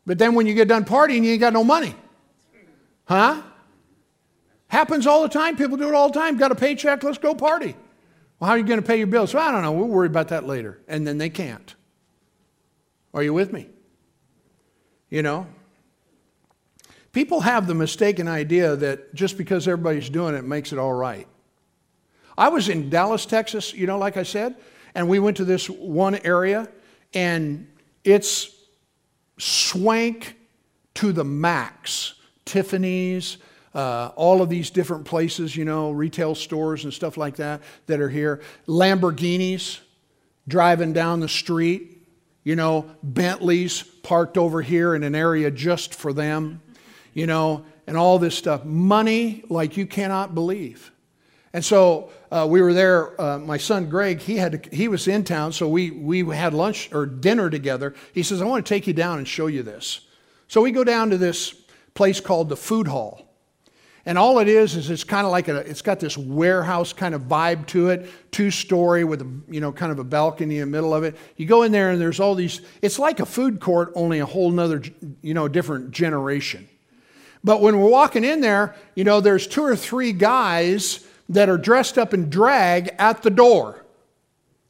[0.07, 1.93] But then when you get done partying, you ain't got no money.
[3.05, 3.41] Huh?
[4.69, 5.57] Happens all the time.
[5.57, 6.37] People do it all the time.
[6.37, 7.75] Got a paycheck, let's go party.
[8.39, 9.33] Well, how are you going to pay your bills?
[9.33, 9.73] Well, I don't know.
[9.73, 10.79] We'll worry about that later.
[10.87, 11.75] And then they can't.
[13.13, 13.67] Are you with me?
[15.09, 15.45] You know?
[17.11, 21.27] People have the mistaken idea that just because everybody's doing it makes it all right.
[22.37, 24.55] I was in Dallas, Texas, you know, like I said,
[24.95, 26.69] and we went to this one area,
[27.13, 27.67] and
[28.03, 28.56] it's
[29.37, 30.35] swank
[30.95, 32.15] to the max.
[32.45, 33.37] Tiffany's,
[33.73, 37.99] uh, all of these different places, you know, retail stores and stuff like that that
[37.99, 38.41] are here.
[38.67, 39.79] Lamborghinis
[40.47, 42.01] driving down the street,
[42.43, 46.61] you know, Bentleys parked over here in an area just for them,
[47.13, 48.63] you know, and all this stuff.
[48.65, 50.91] Money like you cannot believe.
[51.57, 53.19] And so uh, we were there.
[53.19, 56.53] Uh, my son Greg, he had to, he was in town, so we we had
[56.53, 57.95] lunch or dinner together.
[58.13, 60.01] He says, "I want to take you down and show you this."
[60.47, 61.55] So we go down to this
[61.95, 63.27] place called the Food Hall,
[64.07, 67.13] And all it is is it's kind of like a, it's got this warehouse kind
[67.13, 70.61] of vibe to it, two story with a, you know, kind of a balcony in
[70.61, 71.17] the middle of it.
[71.35, 74.25] You go in there and there's all these, it's like a food court, only a
[74.25, 74.81] whole nother,
[75.21, 76.69] you know, different generation.
[77.43, 81.57] But when we're walking in there, you know, there's two or three guys that are
[81.57, 83.83] dressed up in drag at the door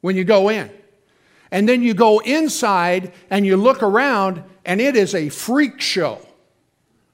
[0.02, 0.72] when you go in.
[1.52, 6.20] And then you go inside and you look around and it is a freak show.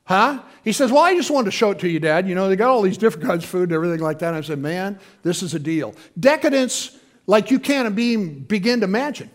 [0.05, 0.41] Huh?
[0.63, 2.27] He says, Well, I just wanted to show it to you, Dad.
[2.27, 4.29] You know, they got all these different kinds of food and everything like that.
[4.29, 5.93] And I said, Man, this is a deal.
[6.19, 9.29] Decadence like you can't begin to imagine.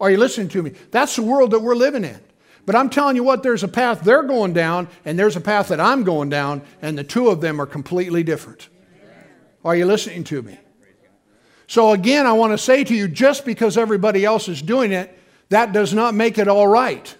[0.00, 0.72] Are you listening to me?
[0.90, 2.20] That's the world that we're living in.
[2.66, 5.68] But I'm telling you what, there's a path they're going down, and there's a path
[5.68, 8.68] that I'm going down, and the two of them are completely different.
[9.66, 10.56] Are you listening to me?
[11.66, 15.18] So, again, I want to say to you just because everybody else is doing it,
[15.48, 17.12] that does not make it all right.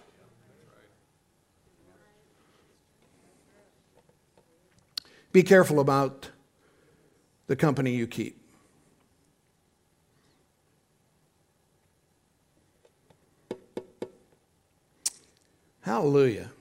[5.32, 6.30] Be careful about
[7.48, 8.40] the company you keep.
[15.80, 16.52] Hallelujah.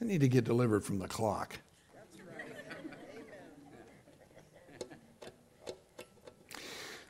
[0.00, 1.58] I need to get delivered from the clock.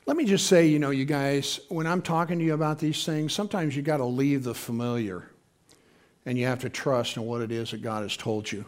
[0.05, 3.05] Let me just say, you know, you guys, when I'm talking to you about these
[3.05, 5.29] things, sometimes you got to leave the familiar
[6.25, 8.65] and you have to trust in what it is that God has told you.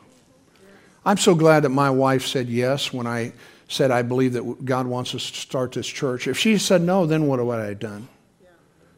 [1.04, 3.34] I'm so glad that my wife said yes when I
[3.68, 6.28] said, I believe that God wants us to start this church.
[6.28, 8.08] If she said no, then what would I have done?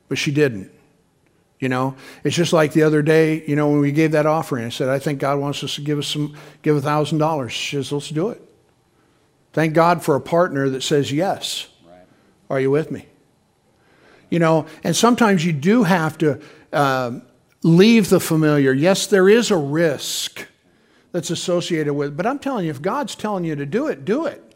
[0.10, 0.70] But she didn't.
[1.60, 4.66] You know, it's just like the other day, you know, when we gave that offering,
[4.66, 7.54] I said, I think God wants us to give us some, give a thousand dollars.
[7.54, 8.42] She says, let's do it.
[9.54, 11.68] Thank God for a partner that says yes.
[11.88, 12.02] Right.
[12.50, 13.06] Are you with me?
[14.30, 16.42] You know, and sometimes you do have to
[16.74, 17.20] uh,
[17.62, 18.74] leave the familiar.
[18.74, 20.48] Yes, there is a risk
[21.12, 24.04] that's associated with it, but I'm telling you, if God's telling you to do it,
[24.04, 24.56] do it.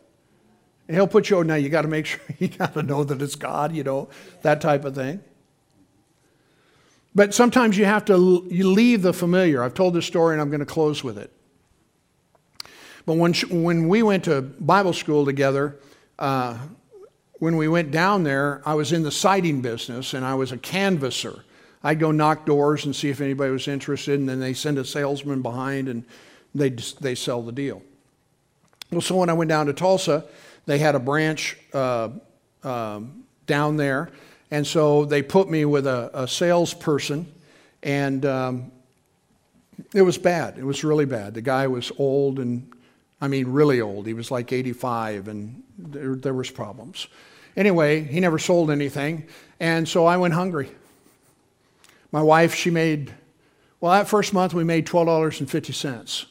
[0.88, 3.22] And He'll put you, now you got to make sure, you got to know that
[3.22, 4.10] it's God, you know,
[4.41, 5.22] that type of thing.
[7.18, 9.63] But sometimes you have to you leave the familiar.
[9.63, 11.32] I've told this story and I'm going to close with it.
[13.07, 15.80] But when, when we went to Bible school together,
[16.20, 16.59] uh,
[17.39, 20.57] when we went down there, I was in the siding business and I was a
[20.57, 21.43] canvasser.
[21.84, 24.86] I'd go knock doors and see if anybody was interested, and then they send a
[24.86, 26.05] salesman behind and
[26.53, 26.70] they
[27.01, 27.82] they sell the deal.
[28.91, 30.24] Well, so when I went down to Tulsa,
[30.68, 32.09] they had a branch uh,
[32.63, 32.99] uh,
[33.47, 34.11] down there,
[34.52, 37.32] and so they put me with a, a salesperson,
[37.84, 38.72] and um,
[39.93, 40.58] it was bad.
[40.58, 41.34] It was really bad.
[41.34, 42.72] The guy was old, and
[43.20, 44.08] I mean, really old.
[44.08, 47.08] He was like 85, and there, there was problems.
[47.56, 49.28] Anyway, he never sold anything,
[49.60, 50.70] and so I went hungry.
[52.12, 53.14] My wife, she made,
[53.82, 56.26] well, that first month we made $12.50.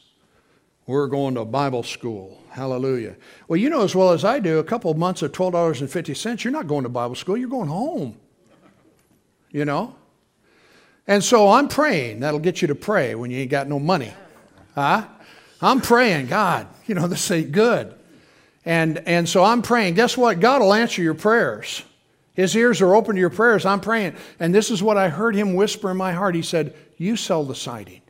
[0.87, 2.36] We're going to Bible school.
[2.57, 3.15] Hallelujah.
[3.47, 6.51] Well, you know as well as I do, a couple of months of $12.50, you're
[6.51, 8.17] not going to Bible school, you're going home.
[9.51, 9.95] You know?
[11.05, 12.21] And so I'm praying.
[12.21, 14.11] That'll get you to pray when you ain't got no money.
[14.73, 15.05] Huh?
[15.61, 17.93] I'm praying, God, you know, this ain't good.
[18.65, 19.93] And, and so I'm praying.
[19.93, 20.39] Guess what?
[20.39, 21.83] God will answer your prayers.
[22.33, 23.67] His ears are open to your prayers.
[23.67, 24.15] I'm praying.
[24.39, 26.33] And this is what I heard him whisper in my heart.
[26.33, 28.01] He said, You sell the siding.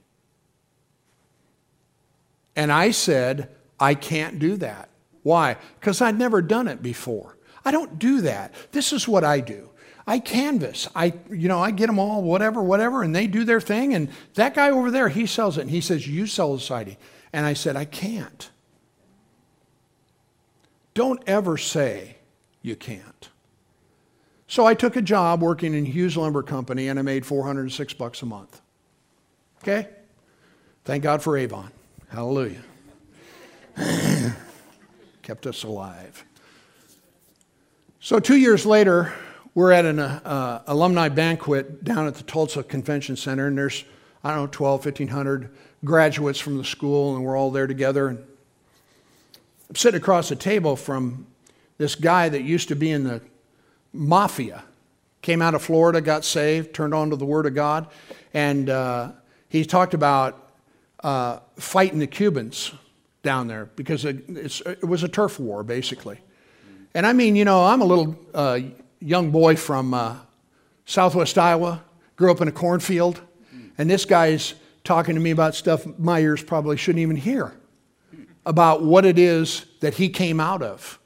[2.55, 3.49] And I said,
[3.79, 4.89] I can't do that.
[5.23, 5.57] Why?
[5.79, 7.37] Because I'd never done it before.
[7.65, 8.53] I don't do that.
[8.71, 9.69] This is what I do.
[10.07, 10.87] I canvas.
[10.95, 13.93] I, you know, I get them all, whatever, whatever, and they do their thing.
[13.93, 15.61] And that guy over there, he sells it.
[15.61, 16.95] And he says, You sell the siding.
[17.33, 18.49] And I said, I can't.
[20.93, 22.15] Don't ever say
[22.61, 23.29] you can't.
[24.47, 28.21] So I took a job working in Hughes Lumber Company and I made 406 bucks
[28.21, 28.61] a month.
[29.61, 29.89] Okay?
[30.85, 31.69] Thank God for Avon.
[32.07, 32.63] Hallelujah.
[35.21, 36.23] kept us alive.
[37.99, 39.13] So, two years later,
[39.53, 43.83] we're at an uh, alumni banquet down at the Tulsa Convention Center, and there's,
[44.23, 45.49] I don't know, 12, 1,500
[45.83, 48.07] graduates from the school, and we're all there together.
[48.07, 48.23] And
[49.69, 51.27] I'm sitting across the table from
[51.77, 53.21] this guy that used to be in the
[53.93, 54.63] mafia,
[55.21, 57.87] came out of Florida, got saved, turned on to the Word of God,
[58.33, 59.11] and uh,
[59.49, 60.51] he talked about
[61.03, 62.71] uh, fighting the Cubans
[63.23, 66.19] down there because it, it was a turf war, basically.
[66.93, 68.59] And I mean, you know, I'm a little uh,
[68.99, 70.17] young boy from uh,
[70.85, 71.83] southwest Iowa,
[72.15, 73.21] grew up in a cornfield,
[73.77, 77.53] and this guy's talking to me about stuff my ears probably shouldn't even hear
[78.45, 80.97] about what it is that he came out of.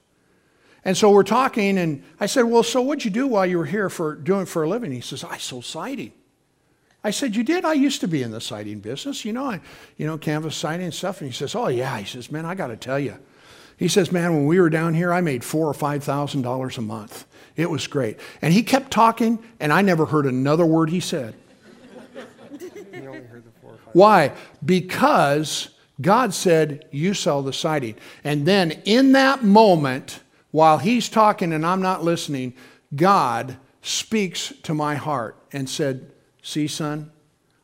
[0.86, 3.66] And so we're talking, and I said, Well, so what'd you do while you were
[3.66, 4.92] here for doing for a living?
[4.92, 6.14] He says, I sold siding.
[7.04, 7.66] I said, You did?
[7.66, 9.62] I used to be in the siding business, you know, I,
[9.98, 11.22] you know, canvas siding and stuff.
[11.22, 11.98] And he says, Oh, yeah.
[11.98, 13.18] He says, Man, I got to tell you.
[13.78, 16.78] He says, Man, when we were down here, I made four or five thousand dollars
[16.78, 17.26] a month.
[17.56, 18.20] It was great.
[18.42, 21.36] And he kept talking, and I never heard another word he said.
[23.94, 24.32] Why?
[24.64, 25.70] Because
[26.00, 27.96] God said, You sell the siding.
[28.24, 30.22] And then in that moment,
[30.52, 32.54] while he's talking and I'm not listening,
[32.96, 36.12] God speaks to my heart and said,
[36.42, 37.12] See, son,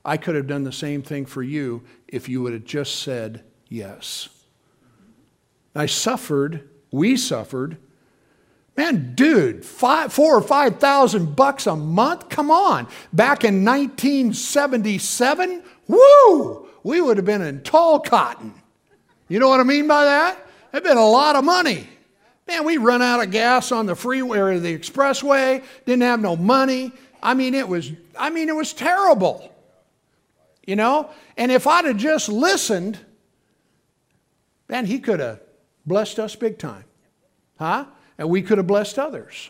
[0.06, 3.44] I could have done the same thing for you if you would have just said
[3.68, 4.30] yes.
[5.76, 7.78] I suffered, we suffered.
[8.76, 12.30] Man, dude, five, four or five thousand bucks a month?
[12.30, 12.88] Come on.
[13.12, 18.54] Back in 1977, woo, we would have been in tall cotton.
[19.28, 20.38] You know what I mean by that?
[20.72, 21.88] It'd been a lot of money.
[22.48, 26.36] Man, we run out of gas on the freeway or the expressway, didn't have no
[26.36, 26.94] money.
[27.22, 29.54] I mean, it was, I mean, it was terrible.
[30.66, 31.10] You know?
[31.38, 33.00] And if I'd have just listened,
[34.68, 35.42] man, he could have
[35.86, 36.84] blessed us big time.
[37.58, 37.86] Huh?
[38.18, 39.50] And we could have blessed others.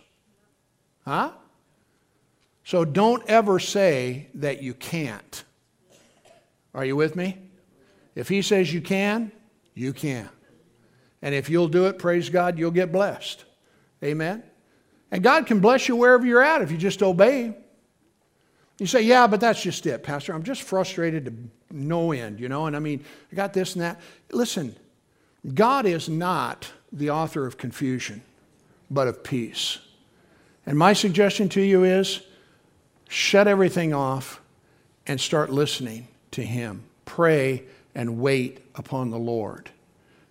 [1.06, 1.32] Huh?
[2.64, 5.44] So don't ever say that you can't.
[6.74, 7.38] Are you with me?
[8.14, 9.32] If he says you can,
[9.74, 10.30] you can.
[11.22, 13.46] And if you'll do it, praise God, you'll get blessed.
[14.04, 14.44] Amen?
[15.12, 17.56] And God can bless you wherever you're at if you just obey Him.
[18.78, 20.34] You say, yeah, but that's just it, Pastor.
[20.34, 21.34] I'm just frustrated to
[21.72, 24.00] no end, you know, and I mean, I got this and that.
[24.32, 24.76] Listen,
[25.54, 28.22] God is not the author of confusion,
[28.90, 29.80] but of peace.
[30.66, 32.22] And my suggestion to you is
[33.10, 34.42] shut everything off
[35.08, 36.84] and start listening to Him.
[37.06, 37.64] Pray
[37.96, 39.72] and wait upon the Lord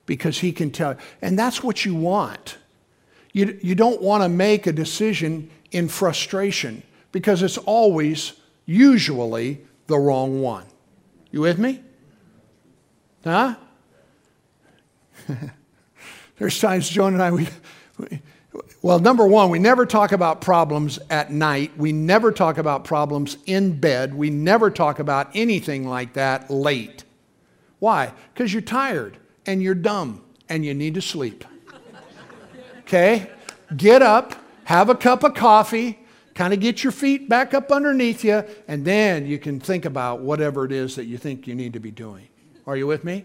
[0.05, 0.97] because He can tell.
[1.21, 2.59] And that's what you want.
[3.33, 6.83] You, you don't want to make a decision in frustration
[7.13, 8.35] because it's always,
[8.65, 10.67] usually, the wrong one.
[11.31, 11.83] You with me?
[13.25, 13.57] Huh?
[16.39, 17.49] There's times Joan and I, we,
[17.99, 18.23] we,
[18.83, 21.77] well, number one, we never talk about problems at night.
[21.77, 24.15] We never talk about problems in bed.
[24.15, 27.05] We never talk about anything like that late.
[27.79, 28.13] Why?
[28.33, 31.45] Because you're tired and you're dumb and you need to sleep.
[32.81, 33.29] Okay?
[33.77, 35.99] Get up, have a cup of coffee,
[36.37, 40.21] kind of get your feet back up underneath you, and then you can think about
[40.21, 42.29] whatever it is that you think you need to be doing.
[42.67, 43.25] Are you with me?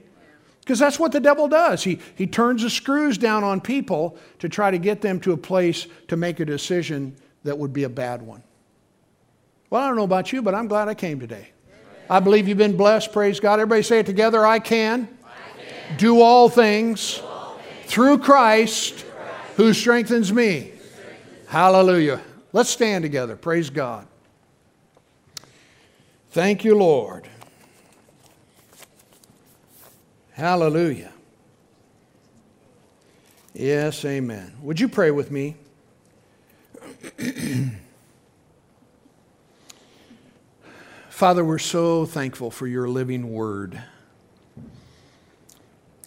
[0.61, 1.83] Because that's what the devil does.
[1.83, 5.37] He, he turns the screws down on people to try to get them to a
[5.37, 8.43] place to make a decision that would be a bad one.
[9.69, 11.49] Well, I don't know about you, but I'm glad I came today.
[12.09, 13.11] I believe you've been blessed.
[13.11, 13.59] Praise God.
[13.59, 15.97] Everybody say it together I can, I can.
[15.97, 20.71] Do, all things, do all things through Christ, through Christ who strengthens me.
[20.77, 22.21] Strengthens Hallelujah.
[22.53, 23.35] Let's stand together.
[23.35, 24.07] Praise God.
[26.31, 27.27] Thank you, Lord.
[30.33, 31.11] Hallelujah.
[33.53, 34.55] Yes, amen.
[34.61, 35.55] Would you pray with me?
[41.09, 43.81] Father, we're so thankful for your living word.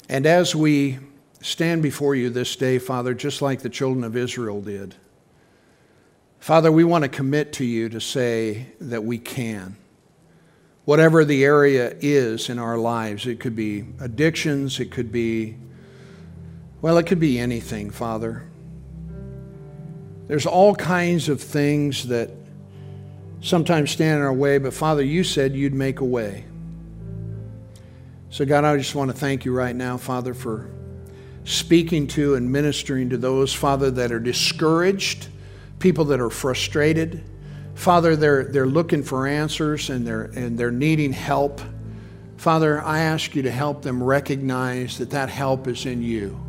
[0.08, 0.98] And as we
[1.40, 4.96] stand before you this day, Father, just like the children of Israel did,
[6.44, 9.78] Father, we want to commit to you to say that we can
[10.84, 13.26] whatever the area is in our lives.
[13.26, 15.56] It could be addictions, it could be,
[16.82, 18.42] well, it could be anything, Father.
[20.26, 22.28] There's all kinds of things that
[23.40, 26.44] sometimes stand in our way, but Father, you said you'd make a way.
[28.28, 30.70] So, God, I just want to thank you right now, Father, for
[31.44, 35.28] speaking to and ministering to those, Father, that are discouraged,
[35.84, 37.22] people that are frustrated
[37.74, 41.60] Father, they're, they're looking for answers and they're, and they're needing help.
[42.36, 46.40] Father, I ask you to help them recognize that that help is in you.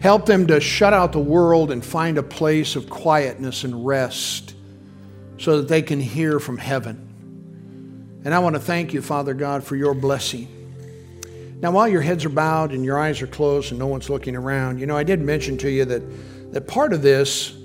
[0.00, 4.54] Help them to shut out the world and find a place of quietness and rest
[5.38, 8.20] so that they can hear from heaven.
[8.24, 10.48] And I want to thank you, Father God, for your blessing.
[11.60, 14.36] Now, while your heads are bowed and your eyes are closed and no one's looking
[14.36, 16.02] around, you know, I did mention to you that,
[16.52, 17.59] that part of this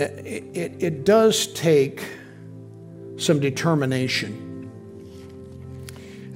[0.00, 2.06] it, it, does take
[3.16, 4.42] some determination.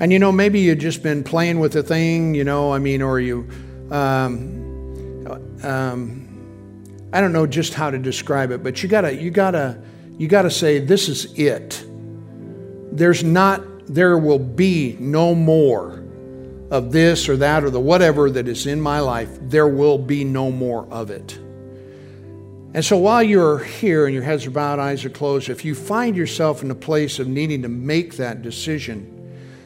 [0.00, 3.02] And you know, maybe you've just been playing with a thing, you know, I mean,
[3.02, 3.46] or you,
[3.90, 5.26] um,
[5.62, 9.82] um, I don't know just how to describe it, but you gotta, you gotta,
[10.16, 11.84] you gotta say, this is it.
[12.92, 16.02] There's not, there will be no more
[16.70, 19.28] of this or that or the whatever that is in my life.
[19.42, 21.38] There will be no more of it.
[22.72, 25.74] And so while you're here and your heads are bowed, eyes are closed, if you
[25.74, 29.16] find yourself in a place of needing to make that decision,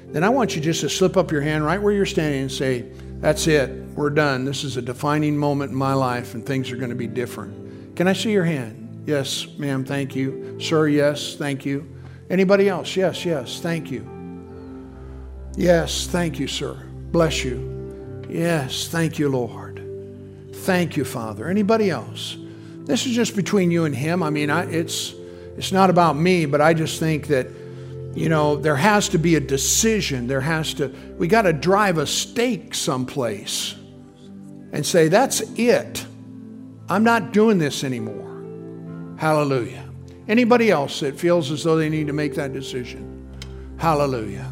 [0.09, 2.53] then I want you just to slip up your hand right where you're standing and
[2.53, 2.87] say,
[3.21, 3.71] That's it.
[3.95, 4.45] We're done.
[4.45, 7.97] This is a defining moment in my life and things are going to be different.
[7.97, 9.05] Can I see your hand?
[9.07, 10.59] Yes, ma'am, thank you.
[10.61, 11.87] Sir, yes, thank you.
[12.31, 12.97] Anybody else?
[12.97, 14.09] Yes, yes, thank you.
[15.57, 16.75] Yes, thank you, sir.
[17.13, 18.25] Bless you.
[18.29, 19.83] Yes, thank you, Lord.
[20.53, 21.49] Thank you, Father.
[21.49, 22.39] Anybody else?
[22.85, 24.23] This is just between you and him.
[24.23, 25.15] I mean, I, it's
[25.57, 27.49] it's not about me, but I just think that
[28.15, 30.27] you know there has to be a decision.
[30.27, 30.89] There has to
[31.19, 33.75] we got to drive a stake someplace
[34.73, 36.05] and say that's it.
[36.89, 38.45] I'm not doing this anymore.
[39.17, 39.89] Hallelujah.
[40.29, 43.37] Anybody else that feels as though they need to make that decision?
[43.79, 44.51] Hallelujah.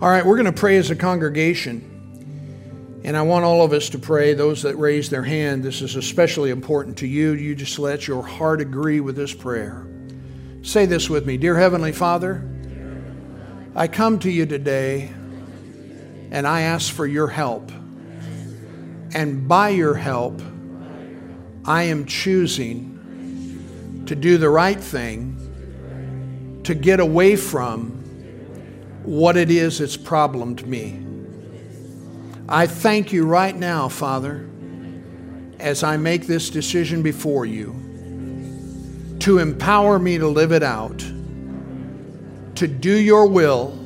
[0.00, 1.89] All right, we're going to pray as a congregation.
[3.02, 4.34] And I want all of us to pray.
[4.34, 7.32] Those that raise their hand, this is especially important to you.
[7.32, 9.86] You just let your heart agree with this prayer.
[10.62, 12.46] Say this with me Dear Heavenly Father,
[13.74, 15.10] I come to you today
[16.30, 17.72] and I ask for your help.
[19.12, 20.42] And by your help,
[21.64, 27.90] I am choosing to do the right thing, to get away from
[29.04, 31.09] what it is that's problemed me.
[32.52, 34.44] I thank you right now, Father,
[35.60, 37.76] as I make this decision before you
[39.20, 40.98] to empower me to live it out,
[42.56, 43.78] to do your will,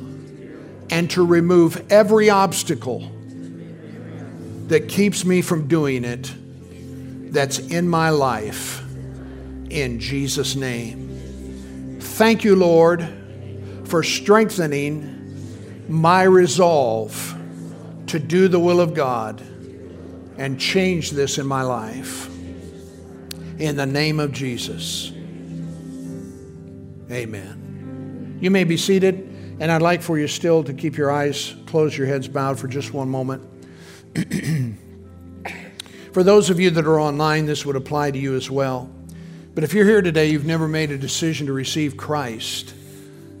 [0.89, 3.11] and to remove every obstacle
[4.67, 6.33] that keeps me from doing it
[7.31, 8.81] that's in my life.
[9.69, 11.99] In Jesus' name.
[12.01, 13.07] Thank you, Lord,
[13.83, 17.35] for strengthening my resolve
[18.07, 19.41] to do the will of God
[20.37, 22.27] and change this in my life.
[23.59, 25.11] In the name of Jesus.
[27.09, 28.37] Amen.
[28.41, 29.15] You may be seated,
[29.59, 32.67] and I'd like for you still to keep your eyes closed, your heads bowed for
[32.67, 33.43] just one moment.
[36.13, 38.89] for those of you that are online, this would apply to you as well.
[39.53, 42.73] But if you're here today, you've never made a decision to receive Christ,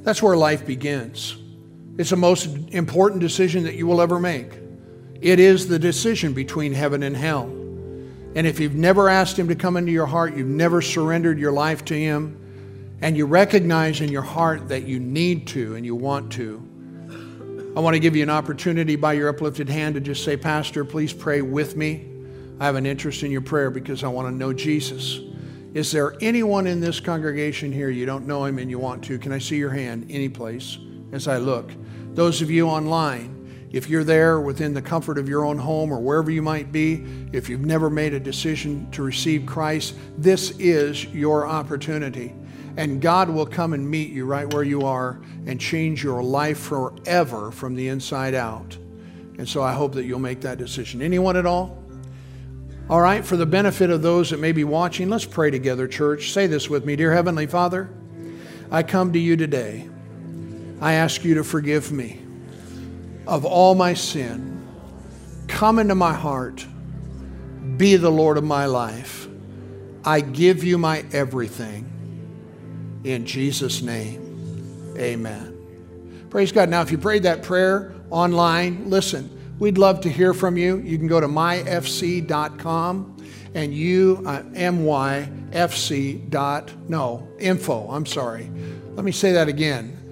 [0.03, 1.35] that's where life begins.
[1.97, 4.51] It's the most important decision that you will ever make.
[5.21, 7.43] It is the decision between heaven and hell.
[7.43, 11.53] And if you've never asked Him to come into your heart, you've never surrendered your
[11.53, 15.95] life to Him, and you recognize in your heart that you need to and you
[15.95, 16.61] want to,
[17.75, 20.85] I want to give you an opportunity by your uplifted hand to just say, Pastor,
[20.85, 22.07] please pray with me.
[22.57, 25.19] I have an interest in your prayer because I want to know Jesus.
[25.73, 29.19] Is there anyone in this congregation here you don't know him and you want to?
[29.19, 30.77] Can I see your hand any place
[31.11, 31.69] as I look?
[32.15, 35.99] Those of you online, if you're there within the comfort of your own home or
[35.99, 41.03] wherever you might be, if you've never made a decision to receive Christ, this is
[41.07, 42.33] your opportunity.
[42.77, 46.57] And God will come and meet you right where you are and change your life
[46.57, 48.77] forever from the inside out.
[49.37, 51.01] And so I hope that you'll make that decision.
[51.01, 51.83] Anyone at all?
[52.89, 56.31] All right, for the benefit of those that may be watching, let's pray together, church.
[56.31, 57.89] Say this with me Dear Heavenly Father,
[58.71, 59.89] I come to you today.
[60.85, 62.19] I ask you to forgive me
[63.25, 64.63] of all my sin.
[65.47, 66.63] Come into my heart.
[67.77, 69.27] Be the Lord of my life.
[70.05, 73.01] I give you my everything.
[73.03, 76.27] In Jesus' name, amen.
[76.29, 76.69] Praise God.
[76.69, 80.77] Now, if you prayed that prayer online, listen, we'd love to hear from you.
[80.77, 83.17] You can go to myfc.com
[83.55, 88.51] and you, uh, myfc dot, no, info, I'm sorry.
[88.93, 90.04] Let me say that again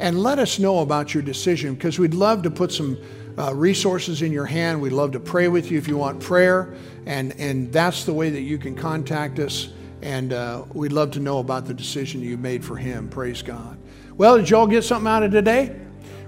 [0.00, 2.98] and let us know about your decision because we'd love to put some
[3.38, 4.80] uh, resources in your hand.
[4.80, 6.74] We'd love to pray with you if you want prayer.
[7.06, 9.70] And, and that's the way that you can contact us.
[10.02, 13.08] And uh, we'd love to know about the decision you made for Him.
[13.08, 13.78] Praise God.
[14.16, 15.76] Well, did y'all get something out of today?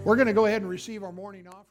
[0.04, 1.67] We're going to go ahead and receive our morning offering.